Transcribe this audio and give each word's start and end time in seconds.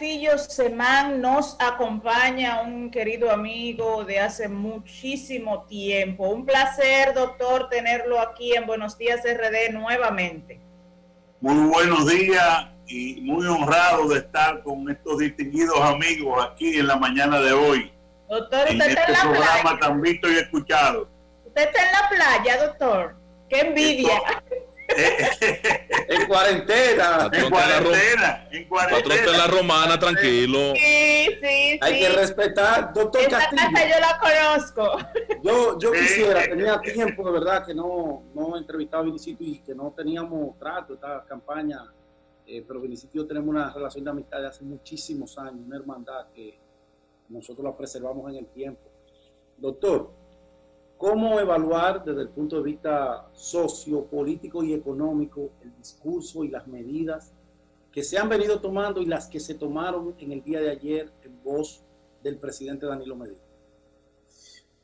Castillo 0.00 0.38
Semán 0.38 1.20
nos 1.20 1.58
acompaña, 1.60 2.62
un 2.62 2.90
querido 2.90 3.30
amigo 3.30 4.02
de 4.02 4.18
hace 4.18 4.48
muchísimo 4.48 5.64
tiempo. 5.64 6.30
Un 6.30 6.46
placer, 6.46 7.12
doctor, 7.12 7.68
tenerlo 7.68 8.18
aquí 8.18 8.54
en 8.54 8.66
Buenos 8.66 8.96
Días 8.96 9.20
RD 9.22 9.74
nuevamente. 9.74 10.58
Muy 11.42 11.68
buenos 11.68 12.06
días 12.06 12.68
y 12.86 13.20
muy 13.20 13.46
honrado 13.46 14.08
de 14.08 14.20
estar 14.20 14.62
con 14.62 14.90
estos 14.90 15.18
distinguidos 15.18 15.78
amigos 15.82 16.48
aquí 16.50 16.78
en 16.78 16.86
la 16.86 16.96
mañana 16.96 17.38
de 17.38 17.52
hoy. 17.52 17.92
Doctor, 18.26 18.70
usted 18.70 18.72
está 18.72 18.84
en 18.86 18.90
este 18.92 19.12
la 19.12 19.20
programa 19.20 19.62
playa. 19.62 19.80
tan 19.80 20.00
visto 20.00 20.32
y 20.32 20.36
escuchado. 20.36 21.10
Usted 21.44 21.62
está 21.62 21.78
en 21.78 21.92
la 21.92 22.08
playa, 22.08 22.66
doctor. 22.66 23.16
Qué 23.50 23.60
envidia. 23.60 24.18
En 26.12 26.26
cuarentena. 26.26 27.30
En 27.32 27.50
cuarentena, 27.50 28.48
en 28.50 28.68
Patrón 28.68 28.90
de 28.90 29.16
la 29.16 29.22
cuarentena. 29.22 29.46
romana, 29.46 29.98
tranquilo. 29.98 30.74
Sí, 30.74 31.26
sí, 31.40 31.78
Hay 31.80 32.00
que 32.00 32.08
respetar. 32.10 32.92
Doctor 32.92 33.22
Esta 33.22 33.38
Castillo, 33.38 33.62
casa 33.72 33.88
yo 33.88 34.00
la 34.00 34.18
conozco. 34.18 34.98
yo, 35.42 35.78
yo 35.78 35.92
Sí. 35.94 36.00
quisiera, 36.00 36.42
tenía 36.42 36.80
tiempo 36.80 37.24
de 37.24 37.32
verdad 37.32 37.64
que 37.64 37.74
no, 37.74 38.24
no 38.34 38.56
entrevistaba 38.56 39.02
a 39.02 39.06
Vinicito 39.06 39.44
y 39.44 39.60
que 39.60 39.74
no 39.74 39.92
teníamos 39.96 40.58
trato, 40.58 40.94
esta 40.94 41.24
campaña, 41.28 41.92
eh, 42.46 42.64
pero 42.66 42.80
Vinicito 42.80 43.12
y 43.14 43.18
yo 43.18 43.26
tenemos 43.26 43.48
una 43.48 43.72
relación 43.72 44.04
de 44.04 44.10
amistad 44.10 44.40
de 44.40 44.48
hace 44.48 44.64
muchísimos 44.64 45.38
años, 45.38 45.60
una 45.66 45.76
hermandad 45.76 46.26
que 46.34 46.58
nosotros 47.28 47.64
la 47.64 47.76
preservamos 47.76 48.28
en 48.30 48.38
el 48.38 48.46
tiempo. 48.48 48.90
Doctor, 49.56 50.10
¿cómo 51.00 51.40
evaluar 51.40 52.04
desde 52.04 52.20
el 52.20 52.28
punto 52.28 52.56
de 52.56 52.62
vista 52.62 53.26
sociopolítico 53.32 54.62
y 54.62 54.74
económico 54.74 55.50
el 55.62 55.74
discurso 55.78 56.44
y 56.44 56.48
las 56.48 56.66
medidas 56.66 57.32
que 57.90 58.02
se 58.02 58.18
han 58.18 58.28
venido 58.28 58.60
tomando 58.60 59.00
y 59.00 59.06
las 59.06 59.26
que 59.26 59.40
se 59.40 59.54
tomaron 59.54 60.14
en 60.18 60.30
el 60.30 60.44
día 60.44 60.60
de 60.60 60.70
ayer 60.70 61.10
en 61.24 61.42
voz 61.42 61.82
del 62.22 62.36
presidente 62.36 62.84
Danilo 62.84 63.16
Medina? 63.16 63.40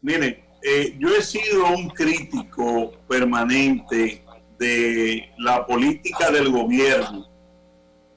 Miren, 0.00 0.42
eh, 0.62 0.96
yo 0.98 1.08
he 1.14 1.20
sido 1.20 1.66
un 1.66 1.90
crítico 1.90 2.92
permanente 3.06 4.24
de 4.58 5.22
la 5.36 5.66
política 5.66 6.30
del 6.30 6.50
gobierno, 6.50 7.28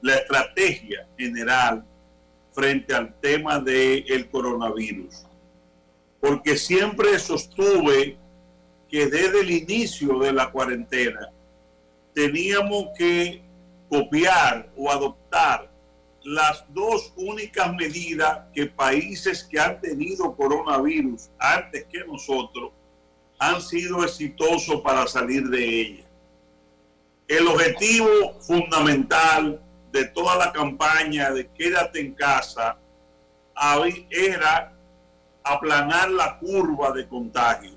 la 0.01 0.15
estrategia 0.15 1.05
general 1.17 1.85
frente 2.53 2.95
al 2.95 3.13
tema 3.19 3.59
del 3.59 4.29
coronavirus, 4.29 5.25
porque 6.19 6.57
siempre 6.57 7.17
sostuve 7.19 8.17
que 8.89 9.05
desde 9.05 9.41
el 9.41 9.51
inicio 9.51 10.19
de 10.19 10.33
la 10.33 10.51
cuarentena 10.51 11.31
teníamos 12.13 12.87
que 12.97 13.41
copiar 13.89 14.69
o 14.75 14.91
adoptar 14.91 15.69
las 16.23 16.65
dos 16.73 17.13
únicas 17.15 17.73
medidas 17.73 18.41
que 18.53 18.65
países 18.65 19.43
que 19.43 19.59
han 19.59 19.79
tenido 19.79 20.35
coronavirus 20.35 21.29
antes 21.39 21.85
que 21.85 22.03
nosotros 22.05 22.71
han 23.39 23.61
sido 23.61 24.03
exitosos 24.03 24.81
para 24.81 25.07
salir 25.07 25.47
de 25.47 25.81
ella. 25.81 26.05
El 27.27 27.47
objetivo 27.47 28.39
fundamental 28.41 29.61
de 29.91 30.05
toda 30.05 30.35
la 30.35 30.51
campaña 30.51 31.31
de 31.31 31.47
quédate 31.47 32.01
en 32.01 32.13
casa 32.13 32.77
era 34.09 34.78
aplanar 35.53 36.09
la 36.11 36.37
curva 36.39 36.91
de 36.91 37.07
contagios 37.07 37.75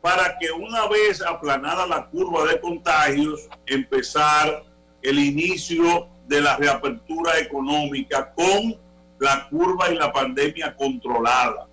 para 0.00 0.38
que 0.38 0.50
una 0.52 0.86
vez 0.86 1.20
aplanada 1.22 1.86
la 1.86 2.06
curva 2.06 2.44
de 2.44 2.60
contagios 2.60 3.48
empezar 3.66 4.64
el 5.02 5.18
inicio 5.18 6.08
de 6.26 6.40
la 6.40 6.56
reapertura 6.56 7.38
económica 7.38 8.32
con 8.34 8.76
la 9.18 9.48
curva 9.48 9.90
y 9.90 9.96
la 9.96 10.12
pandemia 10.12 10.76
controlada. 10.76 11.66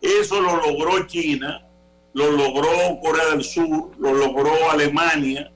Eso 0.00 0.40
lo 0.40 0.56
logró 0.56 1.06
China, 1.06 1.66
lo 2.12 2.30
logró 2.30 3.00
Corea 3.00 3.26
del 3.30 3.42
Sur, 3.42 3.92
lo 3.98 4.12
logró 4.12 4.70
Alemania, 4.70 5.50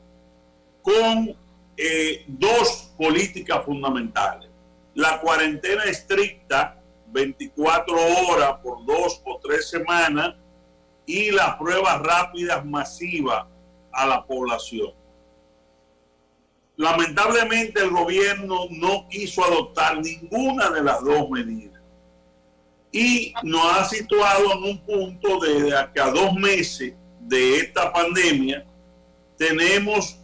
con 0.82 1.36
eh, 1.76 2.24
dos 2.26 2.92
políticas 2.96 3.64
fundamentales. 3.64 4.48
La 4.94 5.20
cuarentena 5.20 5.84
estricta, 5.84 6.77
24 7.12 7.94
horas 7.94 8.54
por 8.62 8.84
dos 8.84 9.20
o 9.24 9.38
tres 9.42 9.68
semanas, 9.68 10.34
y 11.08 11.30
las 11.30 11.56
pruebas 11.56 12.00
rápidas 12.02 12.64
masivas 12.66 13.46
a 13.92 14.06
la 14.06 14.24
población. 14.26 14.92
Lamentablemente 16.76 17.82
el 17.82 17.90
gobierno 17.90 18.66
no 18.70 19.08
quiso 19.08 19.42
adoptar 19.42 19.98
ninguna 20.00 20.70
de 20.70 20.84
las 20.84 21.02
dos 21.02 21.28
medidas 21.30 21.80
y 22.92 23.32
nos 23.42 23.64
ha 23.72 23.84
situado 23.86 24.52
en 24.52 24.62
un 24.64 24.78
punto 24.84 25.40
de 25.40 25.74
que 25.94 26.00
a 26.00 26.10
dos 26.10 26.34
meses 26.34 26.94
de 27.20 27.56
esta 27.56 27.92
pandemia 27.92 28.64
tenemos, 29.36 30.18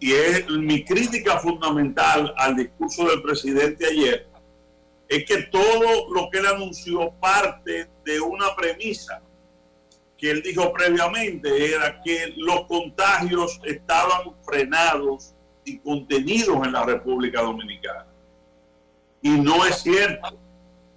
y 0.00 0.12
es 0.12 0.48
mi 0.48 0.84
crítica 0.84 1.38
fundamental 1.38 2.32
al 2.36 2.56
discurso 2.56 3.08
del 3.08 3.22
presidente 3.22 3.86
ayer, 3.86 4.28
es 5.08 5.24
que 5.24 5.42
todo 5.44 6.12
lo 6.12 6.28
que 6.30 6.38
él 6.38 6.46
anunció 6.46 7.10
parte 7.20 7.88
de 8.04 8.20
una 8.20 8.54
premisa 8.54 9.22
que 10.18 10.32
él 10.32 10.42
dijo 10.42 10.72
previamente, 10.72 11.72
era 11.72 12.02
que 12.02 12.34
los 12.36 12.66
contagios 12.66 13.60
estaban 13.64 14.34
frenados 14.42 15.34
y 15.64 15.78
contenidos 15.78 16.66
en 16.66 16.72
la 16.72 16.84
República 16.84 17.40
Dominicana. 17.40 18.06
Y 19.22 19.30
no 19.30 19.64
es 19.64 19.76
cierto. 19.76 20.36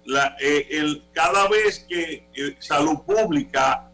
La, 0.04 0.36
eh, 0.40 0.66
el, 0.70 1.04
cada 1.12 1.48
vez 1.48 1.86
que 1.88 2.28
eh, 2.34 2.56
Salud 2.58 2.98
Pública 3.06 3.88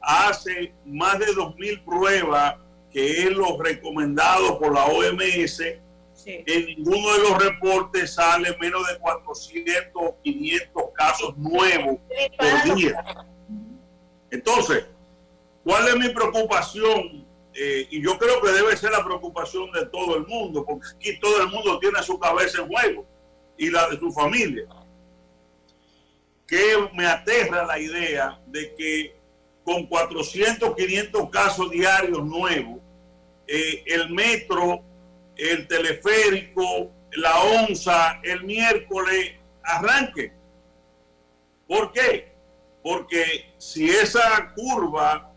hace 0.00 0.72
más 0.86 1.18
de 1.18 1.26
2.000 1.26 1.84
pruebas, 1.84 2.54
que 2.90 3.24
es 3.24 3.30
lo 3.30 3.60
recomendado 3.60 4.58
por 4.58 4.72
la 4.72 4.86
OMS, 4.86 5.62
Sí. 6.22 6.44
en 6.46 6.66
ninguno 6.66 7.12
de 7.14 7.18
los 7.18 7.42
reportes 7.42 8.14
sale 8.14 8.56
menos 8.60 8.86
de 8.86 8.98
400 8.98 9.90
o 9.94 10.16
500 10.22 10.82
casos 10.94 11.36
nuevos 11.36 11.98
por 12.38 12.76
día. 12.76 13.04
Entonces, 14.30 14.86
¿cuál 15.64 15.88
es 15.88 15.96
mi 15.96 16.08
preocupación? 16.10 17.26
Eh, 17.54 17.86
y 17.90 18.02
yo 18.02 18.16
creo 18.18 18.40
que 18.40 18.50
debe 18.50 18.76
ser 18.76 18.92
la 18.92 19.04
preocupación 19.04 19.70
de 19.72 19.86
todo 19.86 20.16
el 20.16 20.26
mundo, 20.26 20.64
porque 20.64 20.86
aquí 20.94 21.20
todo 21.20 21.42
el 21.42 21.48
mundo 21.48 21.78
tiene 21.78 22.02
su 22.02 22.18
cabeza 22.18 22.62
en 22.62 22.68
juego 22.68 23.06
y 23.58 23.70
la 23.70 23.88
de 23.90 23.98
su 23.98 24.10
familia. 24.12 24.66
Que 26.46 26.88
me 26.94 27.06
aterra 27.06 27.66
la 27.66 27.78
idea 27.78 28.40
de 28.46 28.74
que 28.74 29.16
con 29.64 29.86
400, 29.86 30.74
500 30.74 31.30
casos 31.30 31.70
diarios 31.70 32.24
nuevos, 32.24 32.80
eh, 33.46 33.84
el 33.86 34.10
metro, 34.10 34.82
el 35.36 35.66
teleférico, 35.66 36.90
la 37.12 37.40
onza, 37.40 38.20
el 38.22 38.44
miércoles 38.44 39.32
arranque. 39.62 40.32
¿Por 41.66 41.92
qué? 41.92 42.32
Porque 42.82 43.52
si 43.58 43.88
esa 43.88 44.52
curva, 44.54 45.32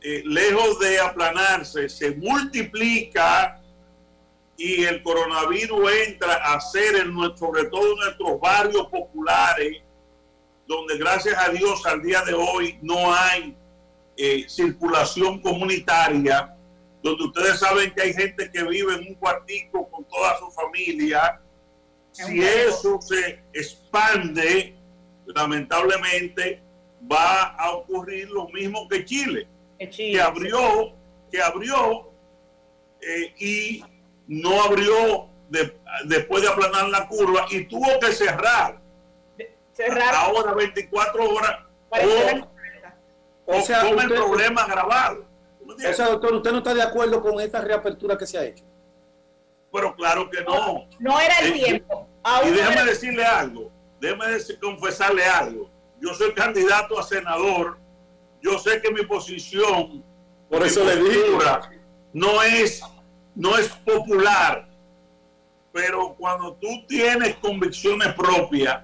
eh, 0.00 0.22
lejos 0.24 0.78
de 0.78 1.00
aplanarse, 1.00 1.88
se 1.88 2.12
multiplica 2.12 3.60
y 4.56 4.84
el 4.84 5.02
coronavirus 5.02 5.92
entra 6.06 6.34
a 6.34 6.60
ser, 6.60 6.96
en 6.96 7.14
nuestro, 7.14 7.48
sobre 7.48 7.64
todo 7.64 7.92
en 7.92 7.98
nuestros 7.98 8.40
barrios 8.40 8.88
populares, 8.88 9.82
donde 10.66 10.98
gracias 10.98 11.36
a 11.38 11.48
Dios 11.50 11.84
al 11.86 12.02
día 12.02 12.22
de 12.22 12.34
hoy 12.34 12.78
no 12.82 13.14
hay 13.14 13.56
eh, 14.16 14.44
circulación 14.48 15.40
comunitaria, 15.40 16.56
donde 17.02 17.24
ustedes 17.24 17.58
saben 17.60 17.92
que 17.94 18.02
hay 18.02 18.12
gente 18.14 18.50
que 18.50 18.62
vive 18.64 18.94
en 18.94 19.08
un 19.08 19.14
cuartico 19.14 19.88
con 19.90 20.04
toda 20.04 20.38
su 20.38 20.50
familia, 20.50 21.40
si 22.12 22.42
eso 22.42 23.00
se 23.00 23.42
expande, 23.52 24.74
lamentablemente 25.26 26.62
va 27.10 27.54
a 27.54 27.70
ocurrir 27.72 28.28
lo 28.30 28.48
mismo 28.48 28.88
que 28.88 29.04
Chile, 29.04 29.46
que 30.14 30.20
abrió, 30.20 30.92
que 31.30 31.40
abrió 31.40 32.10
eh, 33.00 33.34
y 33.38 33.84
no 34.26 34.62
abrió 34.62 35.28
de- 35.48 35.78
después 36.06 36.42
de 36.42 36.48
aplanar 36.48 36.88
la 36.88 37.06
curva 37.06 37.46
y 37.50 37.64
tuvo 37.66 37.86
que 38.00 38.12
cerrar 38.12 38.80
Cerrar. 39.72 40.12
ahora 40.14 40.52
24 40.54 41.30
horas 41.30 41.60
o, 41.90 43.52
o 43.52 43.58
O 43.58 43.60
sea, 43.62 43.80
con 43.88 44.00
el 44.00 44.08
problema 44.08 44.62
agravado. 44.62 45.24
¿Tú 45.78 45.84
me 45.84 45.90
O 45.90 45.94
sea, 45.94 46.08
doctor, 46.08 46.34
¿usted 46.34 46.50
no 46.52 46.58
está 46.58 46.74
de 46.74 46.82
acuerdo 46.82 47.22
con 47.22 47.40
esta 47.40 47.60
reapertura 47.60 48.18
que 48.18 48.26
se 48.26 48.36
ha 48.38 48.44
hecho? 48.44 48.64
Pero 49.72 49.94
claro 49.94 50.28
que 50.28 50.42
no. 50.42 50.88
No 50.98 51.20
era 51.20 51.38
el 51.40 51.48
Eh, 51.52 51.52
tiempo. 51.52 52.08
Y 52.10 52.18
Aún 52.24 52.52
déjame 52.54 52.74
era- 52.74 52.84
decirle 52.84 53.24
algo, 53.24 53.70
déjame 54.00 54.26
decir- 54.32 54.58
confesarle 54.60 55.24
algo. 55.24 55.70
Yo 56.00 56.14
soy 56.14 56.32
candidato 56.34 56.98
a 56.98 57.02
senador, 57.02 57.78
yo 58.42 58.58
sé 58.58 58.80
que 58.82 58.90
mi 58.90 59.04
posición, 59.04 60.04
Por 60.50 60.64
eso 60.66 60.84
le 60.84 60.96
digo. 60.96 61.38
no 62.12 62.42
es, 62.42 62.82
no 63.34 63.56
es 63.56 63.68
popular, 63.68 64.68
pero 65.72 66.14
cuando 66.16 66.54
tú 66.54 66.68
tienes 66.88 67.36
convicciones 67.36 68.14
propias, 68.14 68.82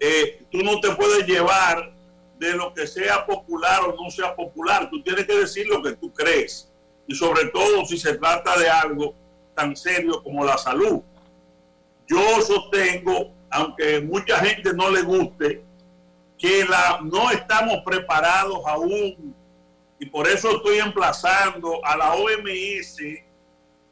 eh, 0.00 0.44
tú 0.50 0.58
no 0.58 0.80
te 0.80 0.90
puedes 0.94 1.26
llevar 1.26 1.92
de 2.40 2.54
lo 2.54 2.72
que 2.72 2.86
sea 2.86 3.26
popular 3.26 3.82
o 3.82 4.02
no 4.02 4.10
sea 4.10 4.34
popular. 4.34 4.88
Tú 4.88 5.02
tienes 5.02 5.26
que 5.26 5.36
decir 5.36 5.66
lo 5.68 5.82
que 5.82 5.92
tú 5.92 6.10
crees. 6.10 6.72
Y 7.06 7.14
sobre 7.14 7.48
todo 7.48 7.84
si 7.84 7.98
se 7.98 8.14
trata 8.16 8.58
de 8.58 8.68
algo 8.68 9.14
tan 9.54 9.76
serio 9.76 10.22
como 10.22 10.42
la 10.42 10.56
salud. 10.56 11.02
Yo 12.08 12.40
sostengo, 12.40 13.34
aunque 13.50 14.00
mucha 14.00 14.38
gente 14.38 14.72
no 14.72 14.90
le 14.90 15.02
guste, 15.02 15.62
que 16.38 16.64
la, 16.64 17.00
no 17.02 17.30
estamos 17.30 17.82
preparados 17.84 18.60
aún. 18.66 19.36
Y 19.98 20.06
por 20.06 20.26
eso 20.26 20.56
estoy 20.56 20.78
emplazando 20.78 21.84
a 21.84 21.94
la 21.94 22.14
OMS 22.14 22.96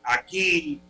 aquí. 0.03 0.81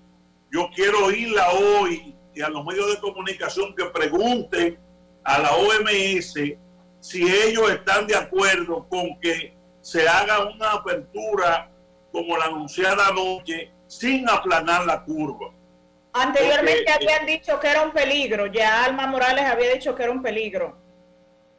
Yo 0.53 0.69
quiero 0.73 1.07
oírla 1.07 1.51
hoy 1.51 2.15
y 2.33 2.41
a 2.41 2.49
los 2.49 2.65
medios 2.65 2.89
de 2.95 3.01
comunicación 3.01 3.75
que 3.75 3.87
pregunten 3.87 4.79
a 5.25 5.41
la 5.41 5.51
OMS 5.57 6.35
si 7.01 7.23
ellos 7.23 7.71
están 7.71 8.07
de 8.07 8.17
acuerdo 8.17 8.87
con 8.89 9.19
que 9.21 9.57
se 9.81 10.09
haga 10.09 10.45
una 10.45 10.73
apertura 10.73 11.71
como 12.13 12.37
la 12.37 12.47
anunciada 12.47 13.09
anoche 13.09 13.73
sin 13.87 14.29
aplanar 14.29 14.85
la 14.85 15.05
curva. 15.05 15.53
Anteriormente 16.13 16.91
habían 16.91 17.27
dicho 17.27 17.61
que 17.61 17.69
era 17.69 17.83
un 17.83 17.93
peligro, 17.93 18.47
ya 18.47 18.85
Alma 18.85 19.07
Morales 19.07 19.45
había 19.45 19.73
dicho 19.73 19.95
que 19.95 20.03
era 20.03 20.13
un 20.13 20.23
peligro. 20.23 20.77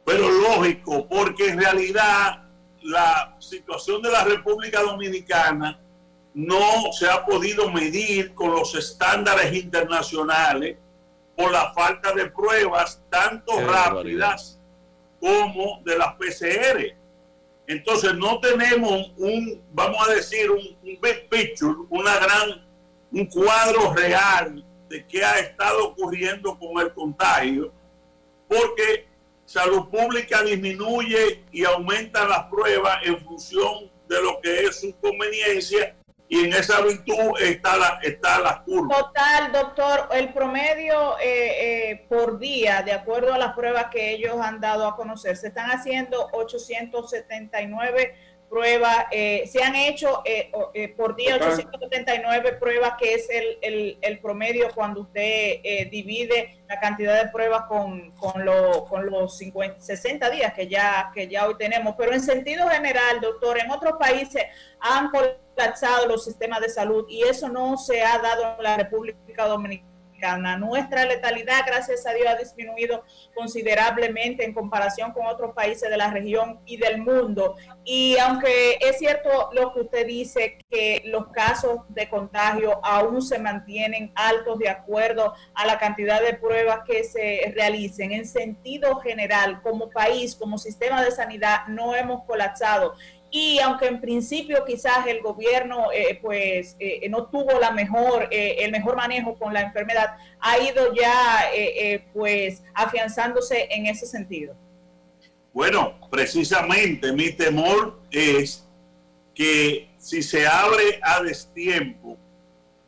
Pero 0.04 0.28
lógico, 0.28 1.06
porque 1.08 1.48
en 1.48 1.60
realidad 1.60 2.44
la 2.82 3.36
situación 3.38 4.02
de 4.02 4.10
la 4.10 4.24
República 4.24 4.82
Dominicana 4.82 5.80
no 6.34 6.92
se 6.92 7.08
ha 7.08 7.24
podido 7.24 7.70
medir 7.70 8.34
con 8.34 8.52
los 8.52 8.74
estándares 8.74 9.52
internacionales 9.54 10.76
por 11.36 11.50
la 11.50 11.72
falta 11.72 12.12
de 12.12 12.30
pruebas 12.30 13.02
tanto 13.10 13.60
rápidas 13.60 14.59
como 15.20 15.82
de 15.84 15.98
las 15.98 16.14
PCR. 16.14 16.96
Entonces 17.66 18.14
no 18.14 18.40
tenemos 18.40 19.12
un, 19.16 19.62
vamos 19.72 20.08
a 20.08 20.14
decir, 20.14 20.50
un, 20.50 20.76
big 20.82 21.28
picture, 21.28 21.74
una 21.88 22.18
gran, 22.18 22.66
un 23.12 23.26
cuadro 23.26 23.94
real 23.94 24.64
de 24.88 25.06
qué 25.06 25.24
ha 25.24 25.38
estado 25.38 25.88
ocurriendo 25.88 26.58
con 26.58 26.80
el 26.84 26.92
contagio, 26.92 27.72
porque 28.48 29.06
salud 29.44 29.88
pública 29.88 30.42
disminuye 30.42 31.44
y 31.52 31.64
aumenta 31.64 32.26
las 32.26 32.46
pruebas 32.46 32.98
en 33.04 33.20
función 33.20 33.90
de 34.08 34.20
lo 34.20 34.40
que 34.40 34.64
es 34.64 34.80
su 34.80 34.92
conveniencia 34.98 35.96
y 36.30 36.44
en 36.44 36.52
esa 36.52 36.80
virtud 36.80 37.34
está 37.40 37.76
la, 37.76 37.98
está 38.02 38.38
la 38.38 38.62
curva. 38.62 38.96
Total, 38.96 39.50
doctor, 39.50 40.08
el 40.12 40.32
promedio 40.32 41.18
eh, 41.18 41.90
eh, 41.90 42.06
por 42.08 42.38
día, 42.38 42.82
de 42.82 42.92
acuerdo 42.92 43.34
a 43.34 43.38
las 43.38 43.52
pruebas 43.54 43.86
que 43.90 44.12
ellos 44.12 44.36
han 44.40 44.60
dado 44.60 44.86
a 44.86 44.94
conocer, 44.94 45.36
se 45.36 45.48
están 45.48 45.72
haciendo 45.72 46.28
879 46.32 48.14
pruebas, 48.50 49.06
eh, 49.12 49.48
se 49.50 49.62
han 49.62 49.76
hecho 49.76 50.22
eh, 50.24 50.50
eh, 50.74 50.88
por 50.88 51.14
día 51.14 51.36
879 51.36 52.54
pruebas, 52.54 52.94
que 52.98 53.14
es 53.14 53.28
el, 53.30 53.96
el, 54.02 54.18
promedio 54.18 54.68
cuando 54.74 55.02
usted 55.02 55.62
divide 55.90 56.60
la 56.68 56.80
cantidad 56.80 57.22
de 57.22 57.30
pruebas 57.30 57.62
con, 57.68 58.10
con, 58.16 58.44
con 58.88 59.06
los 59.06 59.38
50, 59.38 59.80
60 59.80 60.30
días 60.30 60.52
que 60.52 60.66
ya, 60.66 61.12
que 61.14 61.28
ya 61.28 61.46
hoy 61.46 61.56
tenemos. 61.56 61.94
Pero 61.96 62.12
en 62.12 62.20
sentido 62.20 62.68
general, 62.68 63.20
doctor, 63.20 63.58
en 63.58 63.70
otros 63.70 63.94
países 63.98 64.42
han 64.80 65.10
colapsado 65.10 66.06
los 66.08 66.24
sistemas 66.24 66.60
de 66.60 66.68
salud 66.68 67.06
y 67.08 67.22
eso 67.22 67.48
no 67.48 67.76
se 67.76 68.02
ha 68.02 68.18
dado 68.18 68.56
en 68.58 68.64
la 68.64 68.76
República 68.76 69.46
Dominicana 69.46 69.89
nuestra 70.58 71.04
letalidad, 71.04 71.60
gracias 71.66 72.06
a 72.06 72.12
Dios, 72.12 72.28
ha 72.28 72.36
disminuido 72.36 73.04
considerablemente 73.34 74.44
en 74.44 74.52
comparación 74.52 75.12
con 75.12 75.26
otros 75.26 75.54
países 75.54 75.90
de 75.90 75.96
la 75.96 76.10
región 76.10 76.60
y 76.66 76.76
del 76.76 76.98
mundo. 76.98 77.56
Y 77.84 78.16
aunque 78.18 78.78
es 78.80 78.98
cierto 78.98 79.50
lo 79.52 79.72
que 79.72 79.80
usted 79.80 80.06
dice, 80.06 80.58
que 80.70 81.02
los 81.06 81.28
casos 81.28 81.80
de 81.88 82.08
contagio 82.08 82.80
aún 82.84 83.22
se 83.22 83.38
mantienen 83.38 84.12
altos 84.14 84.58
de 84.58 84.68
acuerdo 84.68 85.34
a 85.54 85.66
la 85.66 85.78
cantidad 85.78 86.20
de 86.20 86.34
pruebas 86.34 86.80
que 86.86 87.04
se 87.04 87.52
realicen, 87.54 88.12
en 88.12 88.26
sentido 88.26 88.96
general, 88.96 89.60
como 89.62 89.90
país, 89.90 90.36
como 90.36 90.58
sistema 90.58 91.02
de 91.02 91.10
sanidad, 91.10 91.66
no 91.68 91.94
hemos 91.94 92.24
colapsado 92.24 92.94
y 93.30 93.60
aunque 93.60 93.86
en 93.86 94.00
principio 94.00 94.64
quizás 94.66 95.06
el 95.06 95.20
gobierno 95.20 95.92
eh, 95.92 96.18
pues 96.20 96.76
eh, 96.80 97.08
no 97.08 97.26
tuvo 97.26 97.60
la 97.60 97.70
mejor 97.70 98.28
eh, 98.30 98.56
el 98.60 98.72
mejor 98.72 98.96
manejo 98.96 99.38
con 99.38 99.54
la 99.54 99.62
enfermedad 99.62 100.16
ha 100.40 100.58
ido 100.58 100.92
ya 100.94 101.50
pues 102.12 102.62
afianzándose 102.74 103.68
en 103.70 103.86
ese 103.86 104.06
sentido. 104.06 104.54
Bueno 105.52 105.98
precisamente 106.10 107.12
mi 107.12 107.30
temor 107.32 108.00
es 108.10 108.66
que 109.34 109.88
si 109.98 110.22
se 110.22 110.46
abre 110.46 110.98
a 111.02 111.22
destiempo 111.22 112.18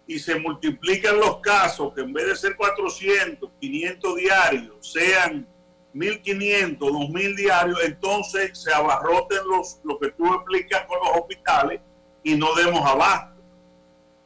y 0.07 0.19
se 0.19 0.35
multiplican 0.39 1.19
los 1.19 1.39
casos 1.39 1.95
que 1.95 2.01
en 2.01 2.13
vez 2.13 2.27
de 2.27 2.37
ser 2.37 2.57
400 2.57 3.49
500 3.61 4.17
diarios 4.17 4.75
sean 4.81 5.47
1.500, 5.95 6.79
2.000 6.79 7.37
diarios, 7.37 7.79
entonces 7.85 8.59
se 8.59 8.73
abarroten 8.73 9.39
los, 9.49 9.81
lo 9.85 9.99
que 9.99 10.11
tú 10.13 10.27
explicas 10.35 10.87
con 10.87 10.99
los 11.01 11.19
hospitales 11.19 11.81
y 12.23 12.35
no 12.35 12.55
demos 12.55 12.81
abasto. 12.89 13.33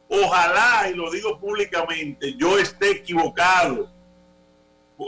Ojalá, 0.09 0.89
y 0.89 0.93
lo 0.93 1.11
digo 1.11 1.37
públicamente, 1.39 2.33
yo 2.35 2.57
esté 2.57 2.91
equivocado. 2.91 3.91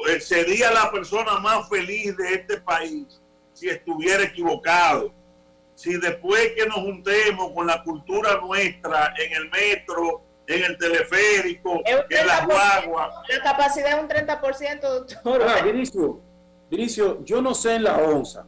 Eh, 0.09 0.19
sería 0.19 0.71
la 0.71 0.91
persona 0.91 1.39
más 1.39 1.69
feliz 1.69 2.15
de 2.17 2.33
este 2.33 2.59
país 2.59 3.21
si 3.53 3.69
estuviera 3.69 4.23
equivocado. 4.23 5.13
Si 5.75 5.97
después 5.97 6.51
que 6.55 6.65
nos 6.65 6.77
juntemos 6.77 7.53
con 7.53 7.65
la 7.65 7.81
cultura 7.83 8.39
nuestra 8.41 9.13
en 9.17 9.33
el 9.33 9.49
metro, 9.49 10.21
en 10.45 10.63
el 10.63 10.77
teleférico, 10.77 11.81
en 11.85 12.27
las 12.27 12.45
guaguas. 12.45 13.15
La 13.29 13.41
capacidad 13.41 13.97
es 13.97 14.03
un 14.03 14.09
30%, 14.09 14.81
doctor. 14.81 15.45
Ah, 15.47 15.63
Diricio, 16.69 17.23
yo 17.25 17.41
no 17.41 17.53
sé 17.53 17.75
en 17.75 17.83
la 17.83 17.97
onza, 17.97 18.45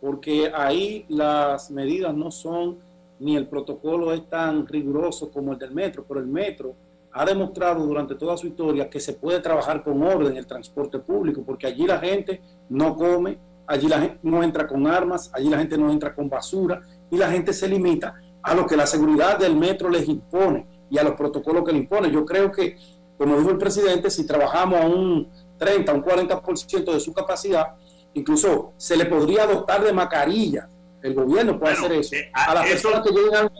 porque 0.00 0.52
ahí 0.54 1.04
las 1.08 1.70
medidas 1.70 2.14
no 2.14 2.30
son, 2.30 2.78
ni 3.18 3.36
el 3.36 3.48
protocolo 3.48 4.12
es 4.12 4.28
tan 4.28 4.66
riguroso 4.66 5.30
como 5.30 5.52
el 5.52 5.58
del 5.58 5.72
metro, 5.72 6.04
pero 6.06 6.20
el 6.20 6.26
metro 6.26 6.74
ha 7.12 7.24
demostrado 7.24 7.84
durante 7.84 8.14
toda 8.16 8.36
su 8.36 8.46
historia 8.46 8.90
que 8.90 9.00
se 9.00 9.14
puede 9.14 9.40
trabajar 9.40 9.82
con 9.82 10.02
orden 10.02 10.32
en 10.32 10.38
el 10.38 10.46
transporte 10.46 10.98
público, 10.98 11.42
porque 11.44 11.66
allí 11.66 11.86
la 11.86 11.98
gente 11.98 12.42
no 12.68 12.94
come, 12.96 13.38
allí 13.66 13.88
la 13.88 14.00
gente 14.00 14.18
no 14.22 14.42
entra 14.42 14.66
con 14.66 14.86
armas, 14.86 15.30
allí 15.32 15.48
la 15.48 15.58
gente 15.58 15.78
no 15.78 15.90
entra 15.90 16.14
con 16.14 16.28
basura 16.28 16.80
y 17.10 17.16
la 17.16 17.30
gente 17.30 17.52
se 17.52 17.68
limita 17.68 18.20
a 18.42 18.54
lo 18.54 18.66
que 18.66 18.76
la 18.76 18.86
seguridad 18.86 19.38
del 19.38 19.56
metro 19.56 19.88
les 19.88 20.08
impone 20.08 20.66
y 20.90 20.98
a 20.98 21.02
los 21.02 21.14
protocolos 21.14 21.64
que 21.64 21.72
le 21.72 21.78
impone. 21.78 22.10
Yo 22.10 22.24
creo 22.24 22.52
que, 22.52 22.76
como 23.16 23.38
dijo 23.38 23.50
el 23.50 23.58
presidente, 23.58 24.10
si 24.10 24.26
trabajamos 24.26 24.80
a 24.80 24.86
un 24.86 25.28
30, 25.58 25.92
un 25.92 26.04
40% 26.04 26.92
de 26.92 27.00
su 27.00 27.12
capacidad, 27.12 27.74
incluso 28.14 28.72
se 28.76 28.96
le 28.96 29.06
podría 29.06 29.46
dotar 29.46 29.82
de 29.82 29.92
mascarilla. 29.92 30.68
El 31.02 31.14
gobierno 31.14 31.58
puede 31.58 31.74
hacer 31.74 31.92
eso. 31.92 32.14
Eh, 32.16 32.30
a, 32.32 32.54
las 32.54 32.66
personas 32.66 33.02
que 33.02 33.10
lleguen 33.10 33.34
al 33.34 33.52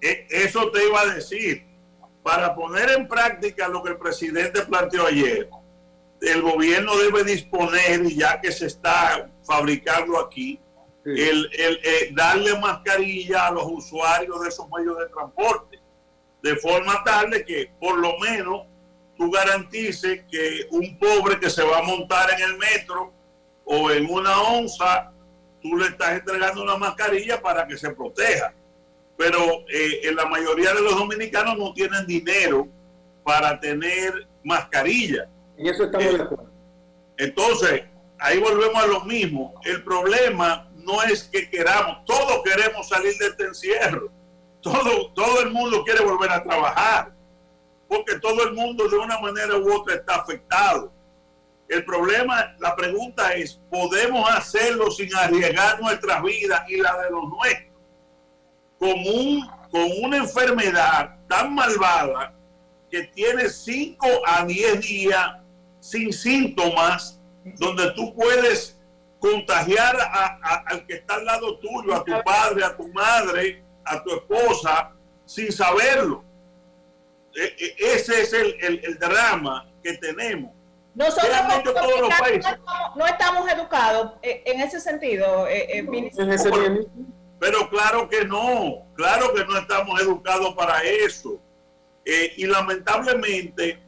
eh, 0.00 0.26
Eso 0.30 0.70
te 0.70 0.86
iba 0.86 1.00
a 1.00 1.06
decir. 1.06 1.66
Para 2.22 2.54
poner 2.54 2.90
en 2.90 3.06
práctica 3.06 3.68
lo 3.68 3.82
que 3.82 3.90
el 3.90 3.98
presidente 3.98 4.62
planteó 4.62 5.06
ayer, 5.06 5.50
el 6.22 6.40
gobierno 6.40 6.96
debe 6.96 7.22
disponer, 7.22 8.02
y 8.06 8.16
ya 8.16 8.40
que 8.40 8.50
se 8.50 8.66
está 8.66 9.30
fabricando 9.42 10.18
aquí, 10.18 10.58
el, 11.04 11.50
el 11.52 11.80
eh, 11.84 12.10
darle 12.12 12.58
mascarilla 12.58 13.48
a 13.48 13.50
los 13.50 13.66
usuarios 13.66 14.40
de 14.40 14.48
esos 14.48 14.66
medios 14.74 14.98
de 14.98 15.06
transporte, 15.08 15.78
de 16.42 16.56
forma 16.56 17.02
tal 17.04 17.30
de 17.30 17.44
que 17.44 17.70
por 17.78 17.98
lo 17.98 18.18
menos 18.18 18.66
tú 19.16 19.30
garantices 19.30 20.22
que 20.30 20.66
un 20.70 20.98
pobre 20.98 21.38
que 21.38 21.50
se 21.50 21.62
va 21.62 21.78
a 21.78 21.82
montar 21.82 22.30
en 22.30 22.42
el 22.42 22.58
metro 22.58 23.12
o 23.64 23.90
en 23.90 24.10
una 24.10 24.40
onza, 24.42 25.12
tú 25.62 25.76
le 25.76 25.86
estás 25.86 26.12
entregando 26.12 26.62
una 26.62 26.76
mascarilla 26.76 27.40
para 27.40 27.66
que 27.66 27.76
se 27.76 27.90
proteja. 27.90 28.52
Pero 29.16 29.38
eh, 29.68 30.00
en 30.04 30.16
la 30.16 30.26
mayoría 30.26 30.74
de 30.74 30.82
los 30.82 30.96
dominicanos 30.96 31.56
no 31.56 31.72
tienen 31.72 32.06
dinero 32.06 32.68
para 33.22 33.58
tener 33.60 34.26
mascarilla. 34.42 35.28
En 35.56 35.66
eso 35.66 35.84
estamos 35.84 36.12
de 36.12 36.22
acuerdo. 36.22 36.50
Entonces, 37.16 37.84
ahí 38.18 38.38
volvemos 38.38 38.82
a 38.82 38.86
lo 38.86 39.00
mismo. 39.04 39.54
El 39.64 39.84
problema 39.84 40.68
no 40.74 41.02
es 41.04 41.24
que 41.24 41.48
queramos, 41.48 42.04
todos 42.04 42.42
queremos 42.44 42.88
salir 42.88 43.16
de 43.18 43.28
este 43.28 43.44
encierro. 43.44 44.10
Todo, 44.60 45.12
todo 45.12 45.42
el 45.42 45.50
mundo 45.50 45.84
quiere 45.84 46.04
volver 46.04 46.30
a 46.30 46.42
trabajar 46.42 47.13
porque 47.88 48.18
todo 48.18 48.44
el 48.44 48.54
mundo 48.54 48.88
de 48.88 48.96
una 48.96 49.18
manera 49.18 49.56
u 49.56 49.80
otra 49.80 49.96
está 49.96 50.16
afectado. 50.16 50.92
El 51.68 51.84
problema, 51.84 52.54
la 52.58 52.76
pregunta 52.76 53.32
es, 53.34 53.60
¿podemos 53.70 54.28
hacerlo 54.30 54.90
sin 54.90 55.14
arriesgar 55.16 55.80
nuestras 55.80 56.22
vidas 56.22 56.62
y 56.68 56.76
la 56.76 56.96
de 57.02 57.10
los 57.10 57.24
nuestros? 57.28 57.74
Con, 58.78 58.90
un, 58.90 59.48
con 59.70 59.88
una 60.02 60.18
enfermedad 60.18 61.16
tan 61.28 61.54
malvada 61.54 62.34
que 62.90 63.04
tiene 63.04 63.48
5 63.48 64.06
a 64.26 64.44
10 64.44 64.80
días 64.80 65.36
sin 65.80 66.12
síntomas, 66.12 67.20
donde 67.58 67.90
tú 67.92 68.14
puedes 68.14 68.78
contagiar 69.18 69.96
al 70.66 70.86
que 70.86 70.94
está 70.94 71.14
al 71.14 71.24
lado 71.24 71.58
tuyo, 71.58 71.94
a 71.94 72.04
tu 72.04 72.12
padre, 72.22 72.62
a 72.62 72.76
tu 72.76 72.88
madre, 72.92 73.64
a 73.84 74.02
tu 74.02 74.14
esposa, 74.14 74.92
sin 75.24 75.50
saberlo. 75.50 76.22
E, 77.34 77.56
e, 77.58 77.94
ese 77.94 78.22
es 78.22 78.32
el, 78.32 78.98
drama 78.98 79.68
que 79.82 79.94
tenemos. 79.94 80.52
Nosotros 80.94 81.28
no, 82.94 83.06
estamos, 83.06 83.50
educados 83.50 84.12
eh, 84.22 84.42
en 84.46 84.60
ese 84.60 84.78
sentido. 84.78 85.48
Eh, 85.48 85.80
eh, 85.80 86.86
pero 87.40 87.68
claro 87.68 88.08
que 88.08 88.24
no, 88.24 88.86
claro 88.94 89.34
que 89.34 89.44
no 89.44 89.58
estamos 89.58 90.00
educados 90.00 90.54
para 90.54 90.82
eso. 90.84 91.40
y 92.04 92.46
lamentablemente, 92.46 93.82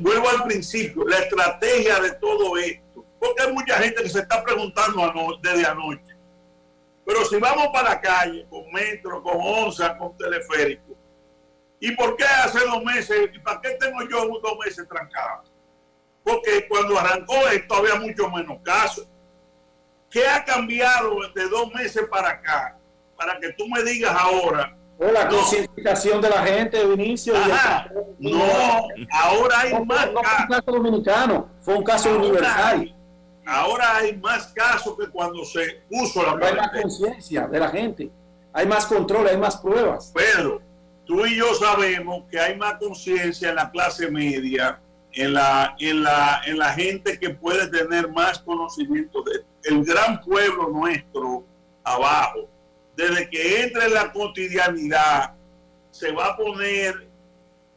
vuelvo, 0.00 0.28
al 0.28 0.44
principio, 0.44 1.04
la 1.04 1.18
estrategia 1.18 2.00
de 2.00 2.12
todo 2.14 2.56
esto, 2.56 3.04
porque 3.20 3.42
hay 3.44 3.52
mucha 3.52 3.78
gente 3.78 4.02
que 4.02 4.08
se 4.08 4.20
está 4.20 4.42
preguntando 4.42 5.38
desde 5.40 5.66
anoche 5.66 6.15
pero 7.06 7.24
si 7.24 7.36
vamos 7.36 7.68
para 7.72 7.90
la 7.90 8.00
calle 8.00 8.44
con 8.50 8.70
metro, 8.72 9.22
con 9.22 9.36
onza, 9.40 9.96
con 9.96 10.16
teleférico, 10.16 10.96
¿y 11.78 11.92
por 11.92 12.16
qué 12.16 12.24
hace 12.24 12.58
dos 12.66 12.82
meses? 12.82 13.30
¿Y 13.32 13.38
para 13.38 13.60
qué 13.60 13.76
tengo 13.78 14.00
yo 14.10 14.26
dos 14.42 14.58
meses 14.64 14.88
trancado? 14.88 15.44
Porque 16.24 16.66
cuando 16.68 16.98
arrancó 16.98 17.34
esto 17.52 17.76
había 17.76 17.94
mucho 17.94 18.28
menos 18.28 18.58
casos. 18.64 19.06
¿Qué 20.10 20.26
ha 20.26 20.44
cambiado 20.44 21.16
de 21.32 21.48
dos 21.48 21.72
meses 21.72 22.04
para 22.10 22.30
acá? 22.30 22.76
Para 23.16 23.38
que 23.38 23.52
tú 23.52 23.68
me 23.68 23.84
digas 23.84 24.12
ahora. 24.18 24.76
la 24.98 25.28
concientización 25.28 26.20
de 26.20 26.28
la 26.30 26.42
gente, 26.42 26.84
Vinicio. 26.86 27.34
no, 28.18 28.88
ahora 29.12 29.60
hay 29.60 29.84
más 29.84 30.06
casos. 30.06 30.24
fue 30.24 30.42
un 30.42 30.48
caso 30.48 30.72
dominicano, 30.72 31.50
fue 31.60 31.74
un 31.74 31.84
caso 31.84 32.16
universal. 32.16 32.95
Ahora 33.46 33.98
hay 33.98 34.16
más 34.16 34.48
casos 34.48 34.96
que 34.98 35.08
cuando 35.08 35.44
se 35.44 35.82
puso 35.88 36.20
la 36.20 36.46
Hay 36.48 36.56
más 36.56 36.70
conciencia 36.82 37.46
de 37.46 37.60
la 37.60 37.68
gente, 37.68 38.10
hay 38.52 38.66
más 38.66 38.86
control, 38.86 39.28
hay 39.28 39.36
más 39.36 39.56
pruebas. 39.58 40.12
Pedro, 40.12 40.60
tú 41.04 41.24
y 41.24 41.36
yo 41.36 41.54
sabemos 41.54 42.24
que 42.28 42.40
hay 42.40 42.56
más 42.56 42.74
conciencia 42.74 43.50
en 43.50 43.54
la 43.54 43.70
clase 43.70 44.10
media, 44.10 44.80
en 45.12 45.34
la, 45.34 45.76
en 45.78 46.02
la, 46.02 46.40
en 46.44 46.58
la 46.58 46.72
gente 46.72 47.20
que 47.20 47.30
puede 47.30 47.68
tener 47.68 48.10
más 48.10 48.40
conocimiento 48.40 49.22
de 49.22 49.44
el 49.62 49.84
gran 49.84 50.20
pueblo 50.22 50.68
nuestro 50.68 51.44
abajo. 51.84 52.48
Desde 52.96 53.30
que 53.30 53.62
entre 53.62 53.86
en 53.86 53.94
la 53.94 54.12
cotidianidad, 54.12 55.34
se 55.92 56.10
va 56.10 56.28
a 56.28 56.36
poner 56.36 57.08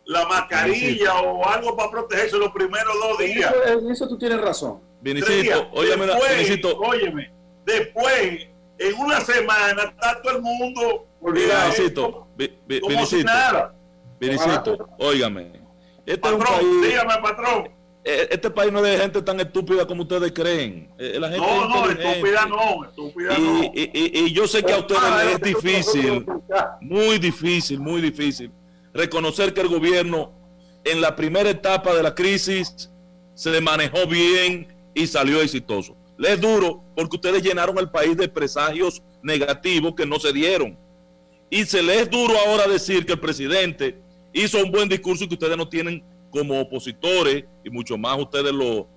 la 0.05 0.25
mascarilla 0.27 1.19
o 1.21 1.47
algo 1.47 1.75
para 1.77 1.91
protegerse 1.91 2.37
los 2.37 2.51
primeros 2.51 2.93
dos 2.99 3.19
días. 3.19 3.53
En 3.67 3.91
eso 3.91 4.07
tú 4.07 4.17
tienes 4.17 4.41
razón 4.41 4.88
Vinicito, 5.01 5.69
óyeme, 5.71 6.05
después, 6.05 6.59
óyeme, 6.77 7.31
después, 7.65 8.47
en 8.77 8.95
una 8.95 9.21
semana, 9.21 9.83
está 9.83 10.21
todo 10.21 10.37
el 10.37 10.41
mundo. 10.41 11.07
Vinicito, 11.21 12.27
Vinicito, 12.67 13.71
Vinicito, 14.19 14.89
óigame. 14.97 15.59
Este 16.05 16.19
patrón, 16.19 16.41
es 16.41 16.61
un 16.63 16.81
país, 16.81 16.91
dígame, 16.91 17.21
patrón. 17.21 17.69
E, 18.03 18.27
este 18.31 18.49
país 18.49 18.71
no 18.71 18.83
es 18.83 18.91
de 18.91 18.97
gente 18.97 19.21
tan 19.21 19.39
estúpida 19.39 19.85
como 19.85 20.03
ustedes 20.03 20.31
creen. 20.31 20.89
E, 20.97 21.19
la 21.19 21.29
gente 21.29 21.45
no, 21.45 21.67
no, 21.67 21.89
estúpida 21.89 22.45
no, 22.45 22.85
estúpida 22.85 23.37
y, 23.37 23.41
no. 23.41 23.63
Y, 23.63 23.91
y, 23.93 24.19
y, 24.25 24.33
yo 24.33 24.47
sé 24.47 24.63
que 24.63 24.73
a 24.73 24.79
ustedes 24.79 25.01
les 25.01 25.35
es 25.35 25.41
difícil, 25.41 26.25
muy 26.81 27.19
difícil, 27.19 27.79
muy 27.79 28.01
difícil, 28.01 28.51
reconocer 28.93 29.53
que 29.53 29.61
el 29.61 29.67
gobierno 29.67 30.31
en 30.83 31.01
la 31.01 31.15
primera 31.15 31.49
etapa 31.49 31.93
de 31.93 32.03
la 32.03 32.15
crisis 32.15 32.89
se 33.35 33.61
manejó 33.61 34.07
bien 34.07 34.67
y 34.93 35.07
salió 35.07 35.41
exitoso. 35.41 35.95
Le 36.17 36.33
es 36.33 36.41
duro 36.41 36.83
porque 36.95 37.15
ustedes 37.15 37.41
llenaron 37.41 37.77
el 37.77 37.89
país 37.89 38.17
de 38.17 38.27
presagios 38.27 39.01
negativos 39.23 39.93
que 39.95 40.05
no 40.05 40.19
se 40.19 40.33
dieron. 40.33 40.77
Y 41.49 41.65
se 41.65 41.81
les 41.81 42.03
es 42.03 42.09
duro 42.09 42.33
ahora 42.45 42.67
decir 42.67 43.05
que 43.05 43.13
el 43.13 43.19
presidente 43.19 43.97
hizo 44.33 44.63
un 44.63 44.71
buen 44.71 44.89
discurso 44.89 45.23
y 45.23 45.27
que 45.27 45.35
ustedes 45.35 45.57
no 45.57 45.67
tienen 45.67 46.03
como 46.29 46.59
opositores, 46.59 47.45
y 47.63 47.69
mucho 47.69 47.97
más 47.97 48.19
ustedes, 48.19 48.53
lo, 48.53 48.87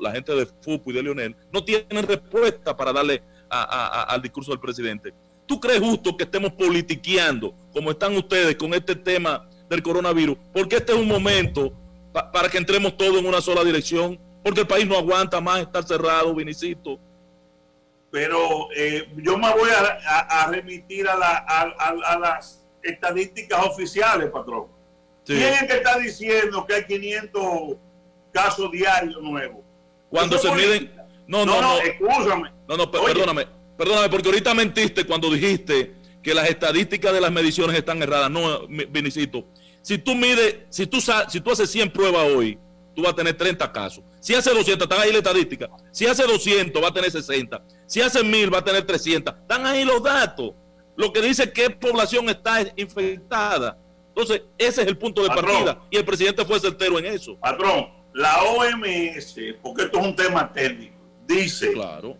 la 0.00 0.12
gente 0.12 0.34
de 0.34 0.46
FUPU 0.46 0.90
y 0.90 0.94
de 0.94 1.02
Leonel, 1.02 1.36
no 1.52 1.64
tienen 1.64 2.06
respuesta 2.06 2.76
para 2.76 2.92
darle 2.92 3.22
al 3.48 4.20
discurso 4.20 4.50
del 4.50 4.60
presidente. 4.60 5.14
¿Tú 5.46 5.58
crees 5.60 5.80
justo 5.80 6.16
que 6.16 6.24
estemos 6.24 6.52
politiqueando 6.52 7.54
como 7.72 7.90
están 7.90 8.16
ustedes 8.16 8.56
con 8.56 8.74
este 8.74 8.94
tema 8.94 9.48
del 9.68 9.82
coronavirus? 9.82 10.36
Porque 10.52 10.76
este 10.76 10.92
es 10.92 10.98
un 10.98 11.08
momento 11.08 11.72
para 12.12 12.48
que 12.48 12.58
entremos 12.58 12.96
todos 12.96 13.18
en 13.18 13.26
una 13.26 13.40
sola 13.40 13.64
dirección 13.64 14.18
porque 14.42 14.60
el 14.60 14.66
país 14.66 14.86
no 14.86 14.96
aguanta 14.96 15.40
más 15.40 15.60
estar 15.60 15.84
cerrado, 15.84 16.34
Vinicito. 16.34 16.98
Pero 18.10 18.68
eh, 18.76 19.08
yo 19.16 19.38
me 19.38 19.50
voy 19.52 19.70
a, 19.70 20.46
remitir 20.50 21.08
a, 21.08 21.16
las 21.16 22.62
estadísticas 22.82 23.64
oficiales, 23.64 24.30
patrón. 24.30 24.66
¿Quién 25.24 25.54
es 25.54 25.64
que 25.64 25.76
está 25.76 25.98
diciendo 25.98 26.66
que 26.66 26.74
hay 26.74 26.84
500 26.84 27.42
casos 28.32 28.70
diarios 28.70 29.22
nuevos? 29.22 29.64
Cuando 30.10 30.36
se 30.38 30.50
miden... 30.54 30.92
No, 31.26 31.46
no, 31.46 31.62
no, 31.62 31.78
no, 32.00 32.50
No, 32.68 32.76
no, 32.76 32.90
perdóname, 32.90 33.46
perdóname, 33.78 34.10
porque 34.10 34.28
ahorita 34.28 34.52
mentiste 34.52 35.06
cuando 35.06 35.30
dijiste 35.30 35.94
que 36.22 36.34
las 36.34 36.50
estadísticas 36.50 37.12
de 37.14 37.20
las 37.20 37.32
mediciones 37.32 37.76
están 37.76 38.02
erradas. 38.02 38.30
No, 38.30 38.66
Vinicito. 38.68 39.46
Si 39.80 39.98
tú 39.98 40.14
mides, 40.14 40.58
si 40.68 40.86
tú, 40.86 40.98
si 41.00 41.40
tú 41.40 41.50
haces 41.50 41.70
100 41.70 41.90
pruebas 41.90 42.28
hoy, 42.28 42.58
tú 42.94 43.02
vas 43.02 43.12
a 43.12 43.16
tener 43.16 43.36
30 43.36 43.72
casos. 43.72 44.04
Si 44.20 44.34
hace 44.34 44.50
200, 44.50 44.86
están 44.86 45.00
ahí 45.00 45.12
la 45.12 45.18
estadística. 45.18 45.68
Si 45.90 46.06
hace 46.06 46.22
200, 46.24 46.82
va 46.82 46.88
a 46.88 46.92
tener 46.92 47.10
60. 47.10 47.62
Si 47.86 48.00
hace 48.00 48.22
1000, 48.22 48.52
va 48.52 48.58
a 48.58 48.64
tener 48.64 48.84
300. 48.84 49.34
Están 49.34 49.66
ahí 49.66 49.84
los 49.84 50.02
datos. 50.02 50.52
Lo 50.96 51.12
que 51.12 51.20
dice 51.20 51.52
qué 51.52 51.70
población 51.70 52.28
está 52.28 52.60
infectada. 52.76 53.78
Entonces, 54.08 54.42
ese 54.58 54.82
es 54.82 54.88
el 54.88 54.98
punto 54.98 55.22
de 55.22 55.28
partida. 55.28 55.80
Y 55.90 55.96
el 55.96 56.04
presidente 56.04 56.44
fue 56.44 56.60
certero 56.60 56.98
en 56.98 57.06
eso. 57.06 57.36
Patrón, 57.38 57.88
la 58.12 58.42
OMS, 58.42 59.36
porque 59.62 59.84
esto 59.84 59.98
es 59.98 60.06
un 60.06 60.14
tema 60.14 60.52
técnico, 60.52 60.94
dice 61.26 61.72
claro. 61.72 62.16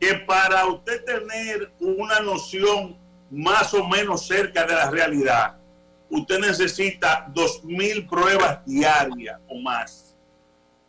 que 0.00 0.14
para 0.26 0.66
usted 0.66 1.04
tener 1.04 1.72
una 1.78 2.20
noción 2.20 2.98
más 3.30 3.72
o 3.74 3.86
menos 3.86 4.26
cerca 4.26 4.66
de 4.66 4.74
la 4.74 4.90
realidad, 4.90 5.59
usted 6.10 6.38
necesita 6.38 7.26
2.000 7.32 8.08
pruebas 8.08 8.64
diarias 8.66 9.40
o 9.48 9.60
más. 9.60 10.16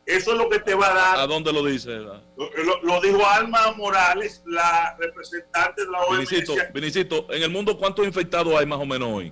Eso 0.06 0.32
es 0.32 0.38
lo 0.38 0.50
que 0.50 0.60
te 0.60 0.74
va 0.74 0.92
a 0.92 0.94
dar. 0.94 1.20
¿A 1.20 1.28
dónde 1.28 1.54
lo 1.54 1.64
dice? 1.64 2.00
Lo, 2.00 3.02
dijo 3.02 3.26
Alma 3.26 3.72
Morales, 3.78 4.44
la 4.46 4.96
representante 5.00 5.86
de 5.86 5.92
la 5.92 6.02
OMS. 6.02 6.74
Vinicito, 6.74 7.32
en 7.32 7.44
el 7.44 7.50
mundo, 7.50 7.78
¿cuántos 7.78 8.06
infectados 8.06 8.54
hay 8.60 8.66
más 8.66 8.80
o 8.80 8.86
menos 8.86 9.10
hoy? 9.10 9.32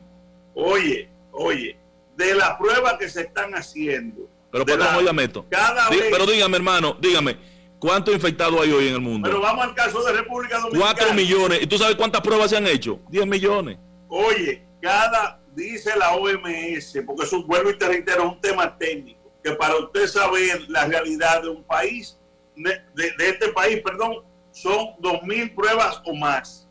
Oye, 0.53 1.10
oye, 1.31 1.77
de 2.15 2.36
las 2.36 2.55
pruebas 2.58 2.96
que 2.98 3.10
se 3.10 3.22
están 3.22 3.53
haciendo. 3.53 4.29
Pero 4.51 4.65
la, 4.77 5.01
ya 5.01 5.13
meto. 5.13 5.46
Cada 5.50 5.89
vez, 5.89 6.05
pero 6.12 6.25
dígame, 6.25 6.58
hermano, 6.58 6.98
dígame, 7.00 7.38
¿cuántos 7.79 8.13
infectados 8.13 8.62
hay 8.62 8.72
hoy 8.72 8.88
en 8.88 8.93
el 8.96 9.01
mundo? 9.01 9.27
Pero 9.27 9.41
vamos 9.41 9.65
al 9.65 9.75
caso 9.75 10.03
de 10.03 10.13
República 10.13 10.60
Dominicana. 10.60 10.96
4 10.98 11.13
millones. 11.13 11.60
¿Y 11.62 11.67
tú 11.67 11.77
sabes 11.77 11.96
cuántas 11.96 12.22
pruebas 12.22 12.50
se 12.50 12.58
han 12.58 12.67
hecho? 12.67 13.00
10 13.10 13.27
millones. 13.27 13.77
Oye, 14.08 14.65
cada 14.81 15.38
dice 15.56 15.91
la 15.98 16.13
OMS, 16.15 16.98
porque 17.06 17.24
eso 17.24 17.44
vuelvo 17.44 17.72
y 17.72 17.77
te 17.77 17.88
reitero, 17.88 18.24
es 18.24 18.29
un 18.29 18.41
tema 18.41 18.77
técnico, 18.77 19.32
que 19.44 19.51
para 19.53 19.75
usted 19.77 20.08
saber 20.08 20.70
la 20.70 20.86
realidad 20.86 21.41
de 21.44 21.50
un 21.50 21.63
país, 21.63 22.18
de, 22.56 22.82
este 23.20 23.50
país, 23.50 23.82
perdón, 23.84 24.24
son 24.51 24.96
dos 25.00 25.22
mil 25.24 25.53
pruebas 25.53 26.01
o 26.06 26.13
más. 26.13 26.68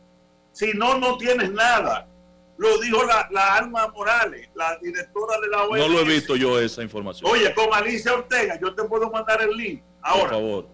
Si 0.53 0.73
no, 0.73 0.99
no 0.99 1.17
tienes 1.17 1.51
nada. 1.53 2.09
Lo 2.57 2.77
dijo 2.79 3.05
la, 3.05 3.29
la 3.31 3.55
Alma 3.55 3.87
Morales, 3.89 4.49
la 4.55 4.77
directora 4.83 5.39
de 5.41 5.49
la 5.49 5.63
OMS. 5.63 5.79
No 5.79 5.89
lo 5.89 6.01
he 6.01 6.05
visto 6.05 6.35
yo 6.35 6.59
esa 6.59 6.83
información. 6.83 7.31
Oye, 7.31 7.55
con 7.55 7.73
Alicia 7.73 8.13
Ortega, 8.13 8.59
yo 8.61 8.75
te 8.75 8.83
puedo 8.85 9.09
mandar 9.11 9.41
el 9.43 9.57
link. 9.57 9.83
Ahora, 10.03 10.23
Por 10.23 10.31
favor. 10.31 10.69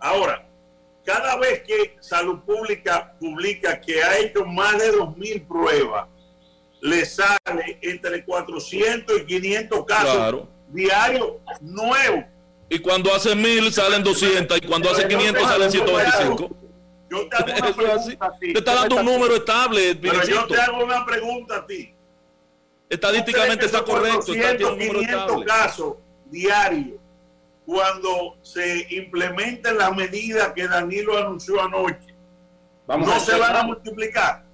Ahora, 0.00 0.48
cada 1.04 1.36
vez 1.36 1.62
que 1.62 1.96
Salud 2.00 2.40
Pública 2.40 3.14
publica 3.18 3.80
que 3.80 4.02
ha 4.02 4.18
hecho 4.18 4.44
más 4.44 4.78
de 4.78 4.90
dos 4.92 5.16
mil 5.16 5.40
pruebas, 5.42 6.08
le 6.80 7.04
sale 7.04 7.78
entre 7.82 8.24
400 8.24 9.20
y 9.20 9.26
500 9.26 9.84
casos 9.86 10.48
diarios 10.68 11.32
nuevos. 11.60 12.24
Y 12.68 12.78
cuando 12.80 13.14
hace 13.14 13.34
mil 13.34 13.72
salen 13.72 14.02
200 14.02 14.58
y 14.58 14.60
cuando 14.66 14.90
hace 14.90 15.08
500 15.08 15.42
salen 15.42 15.70
125. 15.70 16.50
Yo 17.10 17.26
te 17.28 17.36
hago 17.36 17.52
una 17.56 17.76
pregunta 17.76 18.26
a 18.26 18.38
ti. 18.38 18.52
Te 18.52 18.58
está 18.58 18.74
dando 18.74 18.96
un 18.96 19.04
número 19.06 19.36
estable. 19.36 19.96
Pero 19.96 20.24
yo 20.24 20.46
te 20.46 20.60
hago 20.60 20.84
una 20.84 21.06
pregunta 21.06 21.56
a 21.56 21.66
ti. 21.66 21.94
Estadísticamente 22.90 23.66
está 23.66 23.82
correcto. 23.82 24.26
400, 24.26 24.76
500 24.76 25.44
casos 25.44 25.94
diarios 26.26 26.98
cuando 27.64 28.36
se 28.42 28.86
implementen 28.90 29.76
las 29.76 29.94
medidas 29.94 30.52
que 30.54 30.66
Danilo 30.66 31.16
anunció 31.18 31.62
anoche. 31.62 32.14
Vamos 32.86 33.08
no 33.08 33.20
se 33.20 33.38
van 33.38 33.56
a 33.56 33.62
multiplicar. 33.62 34.47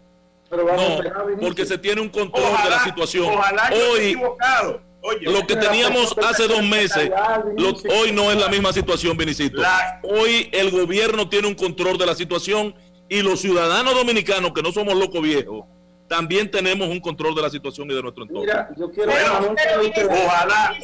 No, 0.50 1.40
porque 1.40 1.66
se 1.66 1.78
tiene 1.78 2.00
un 2.00 2.08
control 2.08 2.52
de 2.62 2.70
la 2.70 2.84
situación. 2.84 3.26
Hoy, 3.72 4.16
lo 5.20 5.46
que 5.46 5.56
teníamos 5.56 6.16
hace 6.18 6.48
dos 6.48 6.62
meses, 6.62 7.10
hoy 8.00 8.12
no 8.12 8.30
es 8.30 8.38
la 8.38 8.48
misma 8.48 8.72
situación, 8.72 9.16
Benicito. 9.16 9.60
Hoy 10.02 10.48
el 10.52 10.70
gobierno 10.70 11.28
tiene 11.28 11.48
un 11.48 11.54
control 11.54 11.98
de 11.98 12.06
la 12.06 12.14
situación 12.14 12.74
y 13.08 13.20
los 13.20 13.40
ciudadanos 13.40 13.94
dominicanos, 13.94 14.52
que 14.52 14.62
no 14.62 14.72
somos 14.72 14.94
locos 14.94 15.20
viejos, 15.20 15.64
también 16.08 16.50
tenemos 16.50 16.88
un 16.88 17.00
control 17.00 17.34
de 17.34 17.42
la 17.42 17.50
situación 17.50 17.90
y 17.90 17.94
de 17.94 18.02
nuestro 18.02 18.24
entorno. 18.24 18.42
Mira, 18.42 18.70
yo 18.76 18.90
quiero 18.90 19.10
ojalá. 19.10 20.74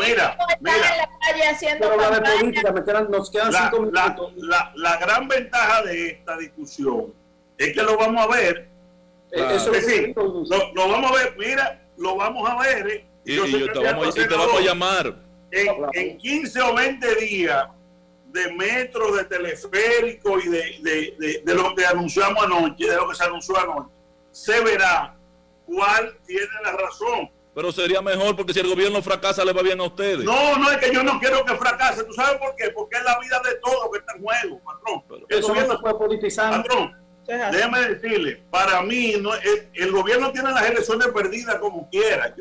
Mira, 0.00 0.36
mira. 0.60 1.08
nos 3.08 3.30
quedan 3.30 3.52
cinco 3.52 3.80
minutos. 3.80 4.32
La, 4.36 4.72
la, 4.74 4.96
gran 4.98 5.28
ventaja 5.28 5.82
de 5.82 6.08
esta 6.08 6.36
discusión 6.38 7.12
es 7.58 7.72
que 7.72 7.82
lo 7.82 7.96
vamos 7.96 8.24
a 8.24 8.26
ver. 8.28 8.68
Eh, 9.32 9.48
eso 9.54 9.72
es 9.72 9.86
decir, 9.86 10.12
lo, 10.14 10.44
lo, 10.74 10.88
vamos 10.88 11.10
a 11.10 11.14
ver, 11.14 11.34
mira, 11.38 11.82
lo 11.96 12.16
vamos 12.16 12.48
a 12.48 12.58
ver. 12.60 12.86
Eh. 12.88 13.06
Y, 13.24 13.40
y 13.40 13.68
te, 13.72 13.78
vamos, 13.78 14.14
te 14.14 14.26
vamos 14.26 14.58
a 14.58 14.60
llamar. 14.60 15.16
En, 15.50 15.68
en 15.94 16.18
15 16.18 16.60
o 16.62 16.74
20 16.74 17.14
días 17.16 17.68
de 18.32 18.52
metro, 18.54 19.12
de 19.14 19.24
teleférico 19.24 20.38
y 20.38 20.48
de, 20.48 20.78
de, 20.80 21.14
de, 21.18 21.42
de, 21.44 21.54
lo 21.54 21.74
que 21.74 21.84
anunciamos 21.84 22.42
anoche, 22.42 22.88
de 22.88 22.96
lo 22.96 23.08
que 23.08 23.14
se 23.14 23.24
anunció 23.24 23.56
anoche, 23.58 23.90
se 24.30 24.60
verá 24.62 25.14
cuál 25.66 26.16
tiene 26.26 26.46
la 26.64 26.72
razón. 26.72 27.30
Pero 27.54 27.70
sería 27.70 28.00
mejor 28.00 28.34
porque 28.34 28.54
si 28.54 28.60
el 28.60 28.68
gobierno 28.68 29.02
fracasa 29.02 29.44
le 29.44 29.52
va 29.52 29.62
bien 29.62 29.78
a 29.80 29.84
ustedes. 29.84 30.24
No, 30.24 30.56
no 30.56 30.70
es 30.70 30.78
que 30.78 30.92
yo 30.92 31.02
no 31.02 31.20
quiero 31.20 31.44
que 31.44 31.54
fracase. 31.56 32.02
¿Tú 32.04 32.14
sabes 32.14 32.38
por 32.38 32.56
qué? 32.56 32.70
Porque 32.70 32.96
es 32.96 33.04
la 33.04 33.18
vida 33.18 33.40
de 33.44 33.56
todos 33.56 33.90
que 33.92 33.98
está 33.98 34.14
en 34.16 34.22
juego, 34.22 34.60
patrón. 34.64 35.26
el 35.28 35.42
gobierno, 35.42 35.80
puede 35.80 35.94
politizar. 35.96 36.62
Patrón, 36.62 36.96
déjame 37.26 37.88
decirle, 37.88 38.42
para 38.50 38.82
mí 38.82 39.14
no, 39.20 39.30
el, 39.74 39.92
gobierno 39.92 40.32
tiene 40.32 40.50
las 40.50 40.68
elecciones 40.68 41.08
perdidas 41.08 41.56
como 41.56 41.88
quiera. 41.90 42.34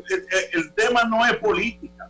El, 0.54 0.74
tema 0.74 1.04
no 1.04 1.26
es 1.26 1.36
política. 1.38 2.10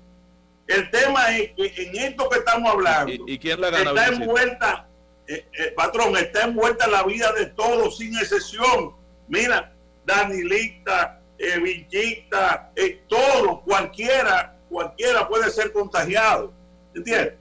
El 0.68 0.90
tema 0.90 1.36
es 1.38 1.52
que 1.54 1.74
en 1.84 1.96
esto 1.98 2.30
que 2.30 2.40
estamos 2.40 2.72
hablando, 2.72 3.12
¿Y, 3.28 3.38
quién 3.38 3.60
la 3.60 3.70
gana, 3.70 3.90
está 3.90 4.08
envuelta, 4.08 4.88
eh, 5.28 5.46
eh, 5.52 5.74
patrón, 5.76 6.16
está 6.16 6.44
envuelta 6.44 6.88
la 6.88 7.04
vida 7.04 7.34
de 7.34 7.48
todos 7.48 7.98
sin 7.98 8.16
excepción 8.18 8.96
Mira, 9.32 9.72
Danilita, 10.06 11.22
eh, 11.38 11.58
Villita, 11.58 12.70
eh, 12.76 13.02
todo, 13.08 13.62
cualquiera, 13.62 14.58
cualquiera 14.70 15.26
puede 15.26 15.50
ser 15.50 15.72
contagiado. 15.72 16.52
¿Entiendes? 16.94 17.36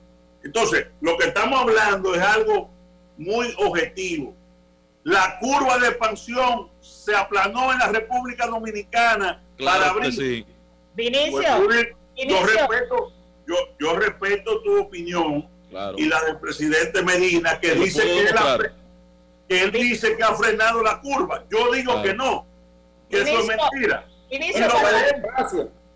Entonces, 0.45 0.87
lo 1.01 1.19
que 1.19 1.27
estamos 1.27 1.61
hablando 1.61 2.15
es 2.15 2.23
algo 2.23 2.71
muy 3.19 3.53
objetivo. 3.59 4.37
La 5.03 5.39
curva 5.39 5.79
de 5.79 5.89
expansión 5.89 6.69
se 6.81 7.15
aplanó 7.15 7.73
en 7.73 7.79
la 7.79 7.89
República 7.89 8.47
Dominicana 8.47 9.43
para 9.59 9.91
abrir. 9.91 10.13
Sí. 10.13 10.47
Vinicio, 10.95 11.65
pues, 11.65 11.89
yo, 12.17 12.45
respeto, 12.45 13.13
yo, 13.47 13.55
yo 13.79 13.97
respeto 13.97 14.63
tu 14.63 14.81
opinión 14.81 15.49
y 15.97 16.07
la 16.07 16.23
del 16.25 16.39
presidente 16.39 17.03
Medina, 17.03 17.61
que 17.61 17.75
dice 17.75 18.03
que 19.49 19.63
él 19.63 19.73
dice 19.73 20.17
que 20.17 20.23
ha 20.23 20.35
frenado 20.35 20.83
la 20.83 21.01
curva. 21.01 21.45
Yo 21.51 21.73
digo 21.73 22.03
que 22.03 22.15
no, 22.15 22.47
que 23.09 23.23
eso 23.23 23.41
es 23.41 23.47
mentira. 23.47 24.07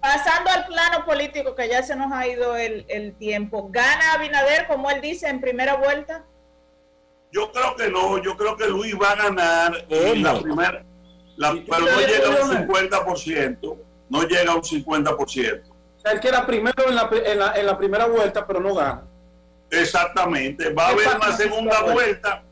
pasando, 0.01 0.51
al 0.51 0.67
plano 0.67 1.05
político, 1.05 1.55
que 1.55 1.69
ya 1.69 1.83
se 1.83 1.97
nos 1.97 2.13
ha 2.13 2.27
ido 2.27 2.57
el, 2.57 3.15
tiempo, 3.19 3.69
¿gana 3.71 4.15
Abinader, 4.15 4.67
como 4.67 4.91
él 4.91 5.01
dice, 5.01 5.29
en 5.29 5.41
primera 5.41 5.75
vuelta? 5.75 6.25
Yo 7.35 7.51
creo 7.51 7.75
que 7.75 7.91
no, 7.91 8.23
yo 8.23 8.37
creo 8.37 8.57
que 8.57 8.69
Luis 8.69 8.95
va 8.95 9.11
a 9.11 9.17
ganar 9.17 9.87
en 9.91 10.23
la 10.23 10.41
primera, 10.41 10.85
pero 11.37 11.81
no 11.81 12.01
llega 12.01 12.41
a 12.41 12.45
un 12.45 12.69
50%, 12.69 13.79
no 14.09 14.23
llega 14.23 14.53
a 14.53 14.55
un 14.55 14.63
50%. 14.63 15.17
O 15.17 16.01
sea, 16.01 16.13
él 16.13 16.21
queda 16.21 16.47
primero 16.47 16.89
en 16.89 16.95
la, 16.95 17.11
en 17.13 17.39
la, 17.41 17.53
en 17.57 17.67
la 17.67 17.77
primera 17.77 18.07
vuelta, 18.07 18.47
pero 18.47 18.61
no 18.61 18.73
gana. 18.77 19.03
Exactamente, 19.69 20.73
va 20.73 20.87
a 20.87 20.91
haber 20.91 21.09
una 21.09 21.37
segunda 21.37 21.83
vuelta 21.83 22.45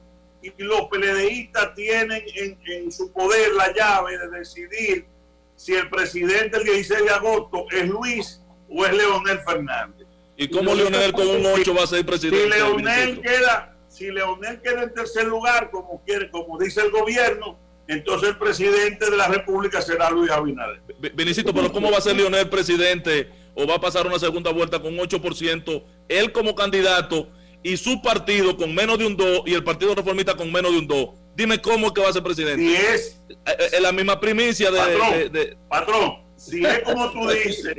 y 0.42 0.50
los 0.59 0.88
PLDistas 0.88 1.76
tienen 1.76 2.20
en, 2.35 2.90
su 2.90 3.12
poder 3.12 3.52
la 3.52 3.72
llave 3.72 4.18
de 4.18 4.30
decidir 4.30 5.06
si 5.54 5.74
el 5.74 5.88
presidente 5.88 6.56
el 6.56 6.64
16 6.64 7.04
de 7.04 7.11
agosto 7.11 7.66
es 7.70 7.88
Luis 7.88 8.42
o 8.68 8.85
es 8.85 8.92
Leonel 8.92 9.38
Fernández. 9.46 10.09
¿Y 10.37 10.48
cómo 10.48 10.74
Leonel 10.74 11.12
con 11.12 11.28
un 11.28 11.46
8 11.46 11.72
va 11.72 11.85
a 11.85 11.87
ser 11.87 12.04
presidente? 12.04 12.42
Si 12.42 12.59
Leonel 12.59 13.20
queda, 13.20 13.71
si 13.92 14.11
Leonel 14.11 14.61
queda 14.62 14.85
en 14.85 14.94
tercer 14.94 15.26
lugar, 15.26 15.70
como 15.70 16.02
quiere, 16.05 16.31
como 16.31 16.59
dice 16.59 16.81
el 16.81 16.90
gobierno, 16.90 17.59
entonces 17.87 18.31
el 18.31 18.38
presidente 18.38 19.11
de 19.11 19.16
la 19.16 19.28
República 19.28 19.83
será 19.83 20.11
Luis 20.11 20.31
Abinader. 20.31 20.81
Benicito, 21.14 21.52
pero 21.52 21.70
¿cómo 21.70 21.90
va 21.90 21.98
a 21.98 22.00
ser 22.00 22.16
Leonel 22.16 22.48
presidente 22.48 23.28
o 23.55 23.66
va 23.66 23.74
a 23.74 23.81
pasar 23.81 24.07
una 24.07 24.18
segunda 24.18 24.50
vuelta 24.50 24.81
con 24.81 24.96
8%? 24.96 25.85
Él 26.09 26.33
como 26.33 26.55
candidato 26.55 27.28
y 27.62 27.76
su 27.76 28.00
partido 28.00 28.57
con 28.57 28.74
menos 28.74 28.98
de 28.98 29.07
un 29.07 29.16
2 29.16 29.42
y 29.46 29.55
el 29.55 29.62
Partido 29.62 29.94
Reformista 29.94 30.35
con 30.35 30.50
menos 30.50 30.72
de 30.72 30.78
un 30.78 30.88
2. 30.88 31.09
Dime 31.37 31.61
cómo 31.61 31.88
es 31.88 31.92
que 31.92 32.00
va 32.00 32.09
a 32.09 32.12
ser 32.12 32.22
presidente. 32.22 32.62
Si 32.62 32.74
es, 32.74 33.20
eh, 33.28 33.68
eh, 33.74 33.81
la 33.81 33.92
misma 33.92 34.18
primicia 34.18 34.70
de 34.70 35.57
patrón, 35.68 36.22
si 36.37 36.64
es 36.64 36.81
como 36.81 37.11
tú 37.12 37.28
dices, 37.44 37.74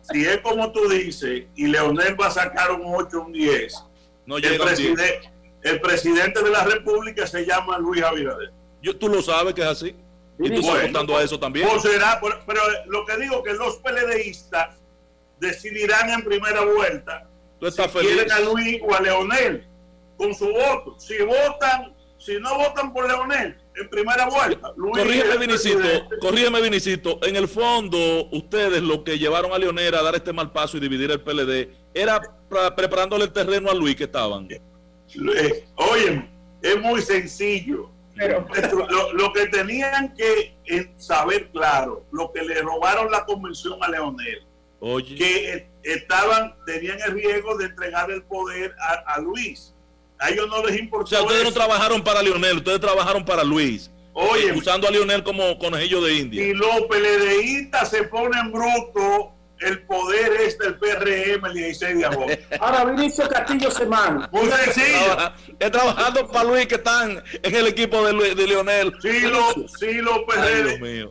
si 0.00 0.24
es 0.24 0.38
como 0.38 0.70
tú 0.70 0.88
dices, 0.88 1.44
y 1.56 1.66
Leonel 1.66 2.20
va 2.20 2.28
a 2.28 2.30
sacar 2.30 2.72
un 2.72 2.82
8, 2.84 3.20
un 3.20 3.32
10, 3.32 3.74
no 4.26 4.38
el, 4.38 4.58
presidente, 4.58 5.30
el 5.66 5.80
presidente 5.80 6.42
de 6.42 6.50
la 6.50 6.64
República 6.64 7.26
se 7.26 7.44
llama 7.44 7.78
Luis 7.78 8.02
Abinader. 8.02 8.52
Yo, 8.82 8.96
tú 8.96 9.08
lo 9.08 9.22
sabes 9.22 9.54
que 9.54 9.62
es 9.62 9.66
así. 9.66 9.96
Y 10.38 10.50
tú 10.50 10.60
estás 10.60 10.82
contando 10.82 11.16
a 11.16 11.22
eso 11.22 11.38
también. 11.40 11.68
Pues 11.68 11.82
será, 11.82 12.20
pero, 12.20 12.60
lo 12.86 13.06
que 13.06 13.16
digo 13.16 13.42
que 13.42 13.54
los 13.54 13.76
PLDistas 13.78 14.76
decidirán 15.40 16.10
en 16.10 16.24
primera 16.24 16.64
vuelta 16.64 17.28
Tú 17.58 17.66
estás 17.66 17.90
si 17.90 17.98
quieren 17.98 18.30
a 18.30 18.40
Luis 18.40 18.80
o 18.82 18.94
a 18.94 19.00
Leonel 19.00 19.66
con 20.16 20.34
su 20.34 20.46
voto. 20.46 20.96
Si 20.98 21.16
votan, 21.22 21.94
si 22.18 22.38
no 22.38 22.56
votan 22.58 22.92
por 22.92 23.06
Leonel 23.08 23.56
en 23.74 23.90
primera 23.90 24.26
vuelta. 24.26 24.72
corrígeme, 24.76 25.36
Vinicito, 25.38 26.08
corrígeme, 26.20 26.60
Vinicito. 26.60 27.18
En 27.22 27.36
el 27.36 27.48
fondo, 27.48 28.28
ustedes 28.30 28.82
lo 28.82 29.04
que 29.04 29.18
llevaron 29.18 29.52
a 29.52 29.58
Leonel 29.58 29.94
a 29.94 30.02
dar 30.02 30.14
este 30.14 30.32
mal 30.32 30.52
paso 30.52 30.76
y 30.76 30.80
dividir 30.80 31.10
el 31.10 31.20
PLD 31.20 31.70
era 31.94 32.20
preparándole 32.76 33.24
el 33.24 33.32
terreno 33.32 33.70
a 33.70 33.74
Luis 33.74 33.96
que 33.96 34.04
estaban. 34.04 34.48
Eh, 35.14 35.64
oye, 35.76 36.28
es 36.62 36.80
muy 36.80 37.00
sencillo. 37.02 37.90
Pero, 38.16 38.46
lo, 38.88 39.12
lo, 39.12 39.32
que 39.34 39.46
tenían 39.48 40.14
que 40.14 40.56
saber 40.96 41.50
claro, 41.50 42.06
lo 42.12 42.32
que 42.32 42.42
le 42.42 42.62
robaron 42.62 43.10
la 43.10 43.26
convención 43.26 43.78
a 43.82 43.90
Leonel, 43.90 44.42
Oye. 44.80 45.16
que 45.16 45.68
estaban, 45.82 46.54
tenían 46.64 46.98
el 47.06 47.12
riesgo 47.12 47.58
de 47.58 47.66
entregar 47.66 48.10
el 48.10 48.22
poder 48.22 48.74
a, 49.06 49.20
Luis. 49.20 49.74
A 50.18 50.30
ellos 50.30 50.48
no 50.48 50.64
les 50.64 50.78
importó. 50.78 51.04
O 51.04 51.08
sea, 51.08 51.22
ustedes 51.22 51.44
no 51.44 51.52
trabajaron 51.52 52.02
para 52.02 52.22
Lionel, 52.22 52.56
ustedes 52.56 52.80
trabajaron 52.80 53.22
para 53.22 53.44
Luis. 53.44 53.90
Oye, 54.14 54.50
usando 54.52 54.88
a 54.88 54.90
Lionel 54.90 55.22
como 55.22 55.58
conejillo 55.58 56.00
de 56.00 56.14
India. 56.14 56.42
Y 56.42 56.54
los 56.54 56.82
PLDistas 56.88 57.90
se 57.90 58.04
ponen 58.04 58.50
bruto, 58.50 59.35
el 59.60 59.82
poder 59.82 60.32
es 60.40 60.58
del 60.58 60.76
PRM 60.78 61.46
el 61.46 61.54
16 61.54 61.98
de 61.98 62.04
agosto. 62.04 62.38
Ahora, 62.60 62.84
Vinicio 62.84 63.28
Castillo 63.28 63.70
Semana. 63.70 64.28
Muy 64.30 64.50
sencillo. 64.50 65.16
Es 65.58 65.70
trabajando 65.70 66.26
para 66.28 66.44
Luis 66.44 66.66
que 66.66 66.74
están 66.76 67.22
en 67.42 67.54
el 67.54 67.66
equipo 67.66 68.06
de, 68.06 68.34
de 68.34 68.46
Lionel. 68.46 68.92
Si 69.00 69.20
los 69.20 69.54
si 69.78 69.94
lo 69.94 70.24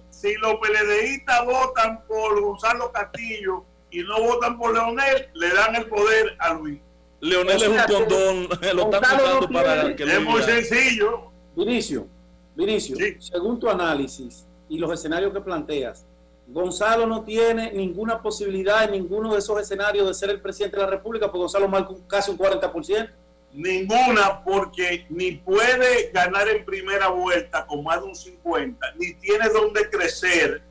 si 0.09 0.33
los 0.35 0.55
PLDistas 0.55 1.45
votan 1.45 2.03
por 2.07 2.41
Gonzalo 2.41 2.91
Castillo 2.91 3.63
y 3.91 4.01
no 4.03 4.21
votan 4.21 4.57
por 4.57 4.73
Leonel, 4.73 5.29
le 5.33 5.49
dan 5.49 5.75
el 5.75 5.85
poder 5.87 6.35
a 6.39 6.53
Luis. 6.53 6.79
Leonel 7.21 7.61
es 7.61 7.67
un 7.67 7.77
condón, 7.87 8.49
lo 8.75 8.83
están 8.91 9.03
usando 9.03 9.49
para 9.49 9.95
que 9.95 10.03
Es 10.03 10.21
muy 10.21 10.41
sencillo. 10.43 11.31
Vinicio, 11.55 12.07
Vinicio, 12.55 12.97
según 13.19 13.59
tu 13.59 13.69
análisis 13.69 14.45
y 14.67 14.77
los 14.77 14.91
escenarios 14.91 15.31
que 15.31 15.39
planteas, 15.39 16.05
Gonzalo 16.47 17.07
no 17.07 17.23
tiene 17.23 17.71
ninguna 17.71 18.21
posibilidad 18.21 18.83
en 18.83 18.91
ninguno 18.91 19.33
de 19.33 19.39
esos 19.39 19.59
escenarios 19.59 20.07
de 20.07 20.13
ser 20.13 20.29
el 20.29 20.41
presidente 20.41 20.77
de 20.77 20.83
la 20.83 20.89
República, 20.89 21.25
porque 21.27 21.39
Gonzalo 21.39 21.67
marca 21.67 21.93
casi 22.07 22.31
un 22.31 22.37
40%. 22.37 23.09
Ninguna, 23.53 24.43
porque 24.43 25.05
ni 25.09 25.31
puede 25.31 26.11
ganar 26.11 26.47
en 26.49 26.65
primera 26.65 27.07
vuelta 27.07 27.65
con 27.65 27.83
más 27.83 28.01
de 28.01 28.07
un 28.07 28.15
50, 28.15 28.93
ni 28.97 29.13
tiene 29.15 29.49
donde 29.49 29.89
crecer. 29.89 30.61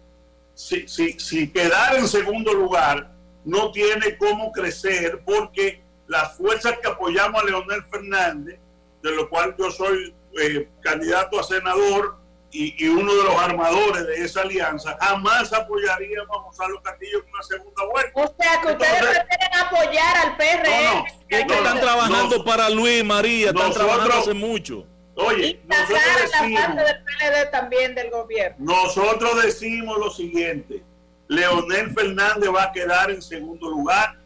Si, 0.53 0.87
si, 0.87 1.19
si 1.19 1.51
quedar 1.51 1.97
en 1.97 2.07
segundo 2.07 2.53
lugar, 2.53 3.11
no 3.45 3.73
tiene 3.73 4.17
cómo 4.19 4.53
crecer 4.53 5.23
porque 5.25 5.83
las 6.07 6.37
fuerzas 6.37 6.79
que 6.81 6.89
apoyamos 6.89 7.43
a 7.43 7.47
Leonel 7.47 7.83
Fernández, 7.91 8.59
de 9.03 9.11
lo 9.11 9.29
cual 9.29 9.55
yo 9.59 9.71
soy 9.71 10.15
eh, 10.41 10.69
candidato 10.81 11.41
a 11.41 11.43
senador 11.43 12.17
y, 12.57 12.89
uno 12.89 13.13
de 13.13 13.25
los 13.25 13.35
armadores 13.37 14.07
de 14.07 14.25
esa 14.25 14.43
alianza, 14.43 14.97
jamás 15.01 15.53
apoyaríamos 15.53 16.37
a 16.37 16.43
Gonzalo 16.43 16.81
Castillo 16.83 17.19
en 17.19 17.35
una 17.35 17.43
segunda 17.43 17.85
vuelta. 17.87 18.13
O 18.15 18.35
sea, 18.41 18.61
que 18.61 18.69
ustedes 18.69 18.99
prefieren 19.01 19.55
apoyar 19.61 20.17
al 20.19 20.37
PRM. 20.37 20.85
No, 20.85 21.49
no, 21.49 21.55
están 21.55 21.81
trabajando 21.81 22.45
para 22.45 22.71
Luis 22.71 23.05
María, 23.05 23.49
están 23.49 23.73
trabajando 23.73 24.15
hace 24.15 24.35
mucho. 24.35 24.87
Oye, 25.17 25.61
nosotros 25.67 26.01
decimos, 26.23 26.77
del 26.77 27.05
PLD 27.05 27.51
también 27.51 27.95
del 27.95 28.11
gobierno. 28.11 28.57
Nosotros 28.59 29.43
decimos 29.43 29.99
lo 29.99 30.11
siguiente, 30.11 30.83
Leonel 31.27 31.93
Fernández 31.93 32.51
va 32.55 32.65
a 32.65 32.73
quedar 32.73 33.11
en 33.11 33.21
segundo 33.21 33.69
lugar 33.69 34.17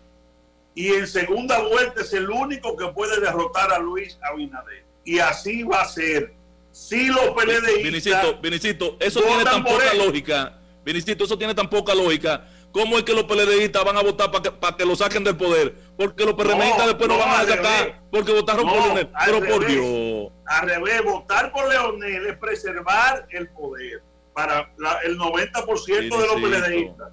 y 0.75 0.93
en 0.93 1.07
segunda 1.07 1.61
vuelta 1.61 2.03
es 2.03 2.13
el 2.13 2.29
único 2.29 2.77
que 2.77 2.89
puede 2.89 3.21
derrotar 3.21 3.73
a 3.73 3.79
Luis 3.79 4.19
Abinader. 4.23 4.85
Y 5.05 5.19
así 5.19 5.63
va 5.63 5.81
a 5.81 5.89
ser. 5.89 6.38
Si 6.79 7.07
los 7.07 7.31
PLD 7.31 7.83
Vinicito, 7.83 8.39
Vinicito, 8.41 8.97
eso 9.01 9.21
tiene 9.21 9.45
tan 9.45 9.65
poca 9.65 9.95
lógica. 9.95 10.59
Vinicito, 10.85 11.25
eso 11.25 11.37
tiene 11.37 11.55
tan 11.55 11.69
poca 11.69 11.95
lógica 11.95 12.45
¿Cómo 12.73 12.99
es 12.99 13.05
que 13.05 13.15
los 13.15 13.25
PLDistas 13.25 13.83
van 13.85 13.97
a 13.97 14.03
votar 14.03 14.31
para 14.31 14.43
que, 14.43 14.51
para 14.53 14.77
que 14.77 14.85
lo 14.85 14.95
saquen 14.95 15.25
del 15.25 15.37
poder? 15.37 15.75
Porque 15.97 16.25
los 16.25 16.35
PRMistas 16.35 16.87
después 16.87 17.09
no, 17.09 17.19
van 17.19 17.31
a 17.31 17.45
sacar 17.45 18.03
porque 18.11 18.33
votaron 18.33 18.69
por 18.69 18.83
Leonel. 18.85 19.11
Pero 19.25 19.41
por 19.41 19.67
Dios. 19.67 20.33
Al 20.47 20.69
revés, 20.69 21.03
votar 21.03 21.51
por 21.51 21.69
Leonel 21.69 22.27
es 22.27 22.39
preservar 22.39 23.27
el 23.31 23.49
poder 23.49 24.03
para 24.35 24.71
el 25.05 25.19
90% 25.19 25.87
de 25.87 26.09
los 26.09 26.35
PLDistas. 26.35 27.09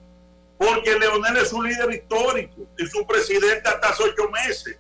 Porque 0.58 1.00
Leonel 1.00 1.38
es 1.38 1.52
un 1.54 1.68
líder 1.68 1.94
histórico 1.94 2.68
y 2.78 2.86
su 2.86 3.06
presidente 3.08 3.68
hasta 3.68 3.90
hace 3.90 4.04
ocho 4.04 4.30
meses. 4.30 4.78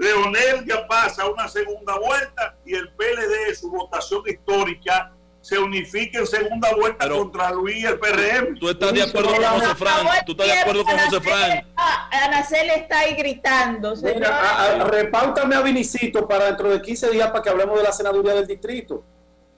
Leonel 0.00 0.64
ya 0.66 0.86
pasa 0.86 1.28
una 1.28 1.46
segunda 1.46 1.98
vuelta 1.98 2.56
y 2.64 2.74
el 2.74 2.88
PLD, 2.94 3.54
su 3.54 3.70
votación 3.70 4.22
histórica, 4.26 5.12
se 5.42 5.58
unifique 5.58 6.16
en 6.16 6.26
segunda 6.26 6.74
vuelta 6.74 7.06
contra 7.06 7.50
Luis 7.50 7.76
y 7.76 7.84
el 7.84 7.98
PRM. 7.98 8.58
¿Tú 8.58 8.70
estás 8.70 8.94
de 8.94 9.02
acuerdo 9.02 9.34
con 9.34 9.44
José 9.44 9.74
Fran? 9.74 10.06
¿Tú 10.24 10.32
estás 10.32 10.46
de 10.46 10.52
acuerdo 10.54 10.84
con 10.84 10.98
José 10.98 11.20
Fran? 11.20 11.66
Anacel 12.12 12.70
está 12.70 13.00
ahí 13.00 13.14
gritando. 13.14 13.94
Mira, 13.96 14.84
repáutame 14.84 15.54
a 15.56 15.60
Vinicito 15.60 16.26
para 16.26 16.46
dentro 16.46 16.70
de 16.70 16.80
15 16.80 17.10
días 17.10 17.30
para 17.30 17.42
que 17.42 17.50
hablemos 17.50 17.76
de 17.76 17.82
la 17.82 17.92
senaduría 17.92 18.32
del 18.32 18.46
distrito. 18.46 19.04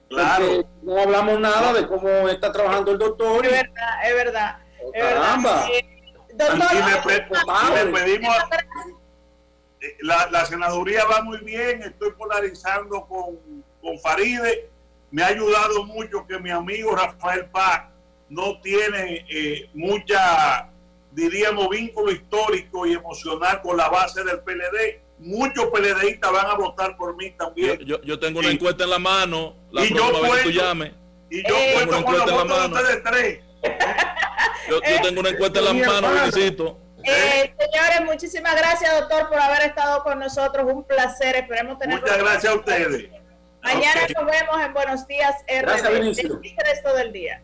Claro. 0.09 0.65
no 0.81 0.99
hablamos 0.99 1.39
nada 1.39 1.71
de 1.73 1.87
cómo 1.87 2.09
está 2.27 2.51
trabajando 2.51 2.91
el 2.91 2.97
doctor. 2.97 3.45
Es 3.45 3.51
verdad, 3.51 4.05
es 4.05 4.13
verdad. 4.13 4.57
caramba. 4.93 5.65
doctor, 6.33 6.67
y 6.73 7.85
le, 7.85 7.91
pedimos... 7.93 8.35
La, 10.01 10.29
la 10.31 10.45
senaduría 10.45 11.05
va 11.05 11.21
muy 11.23 11.39
bien, 11.39 11.83
estoy 11.83 12.11
polarizando 12.11 13.05
con, 13.05 13.63
con 13.81 13.99
Faride 13.99 14.73
me 15.13 15.21
ha 15.21 15.27
ayudado 15.27 15.85
mucho 15.85 16.25
que 16.27 16.39
mi 16.39 16.49
amigo 16.49 16.95
Rafael 16.95 17.45
Paz 17.51 17.83
no 18.29 18.59
tiene 18.61 19.23
eh, 19.29 19.69
mucha, 19.75 20.71
diríamos, 21.11 21.69
vínculo 21.69 22.11
histórico 22.11 22.87
y 22.87 22.93
emocional 22.93 23.61
con 23.61 23.77
la 23.77 23.89
base 23.89 24.23
del 24.23 24.39
PLD. 24.39 25.01
Muchos 25.19 25.67
PLDistas 25.67 26.31
van 26.31 26.47
a 26.47 26.55
votar 26.55 26.97
por 26.97 27.15
mí 27.15 27.29
también. 27.29 27.79
Yo, 27.85 28.19
tengo 28.19 28.39
una 28.39 28.49
encuesta 28.49 28.85
en 28.85 28.89
la 28.89 28.97
mano, 28.97 29.55
la 29.71 29.85
y 29.85 29.89
yo 29.89 30.09
cuento, 30.09 30.35
que 30.35 30.43
tú 30.45 30.49
llames. 30.49 30.93
Y 31.29 31.47
yo 31.47 31.55
eh, 31.55 31.73
cuento 31.75 32.03
con 32.03 32.17
la 32.17 32.45
mano. 32.45 32.83
de 32.83 32.97
tres. 32.97 33.39
Yo, 34.67 34.81
tengo 35.03 35.19
una 35.19 35.29
encuesta 35.29 35.59
en 35.59 35.65
la 35.65 35.73
mano, 35.73 36.07
felicito. 36.09 36.79
Eh, 37.03 37.53
señores, 37.59 38.01
muchísimas 38.05 38.55
gracias, 38.55 38.99
doctor, 38.99 39.29
por 39.29 39.39
haber 39.39 39.63
estado 39.63 40.03
con 40.03 40.19
nosotros. 40.19 40.65
Un 40.71 40.83
placer. 40.85 41.35
Esperemos 41.35 41.77
tener. 41.79 41.99
Muchas 41.99 42.17
gracias 42.17 42.53
a 42.53 42.55
ustedes. 42.55 43.09
Mañana 43.61 44.01
nos 44.15 44.25
vemos 44.25 44.61
en 44.61 44.73
Buenos 44.73 45.07
Días 45.07 45.35
RD. 45.47 45.53
El 45.53 46.65
resto 46.65 46.95
del 46.95 47.13
día. 47.13 47.41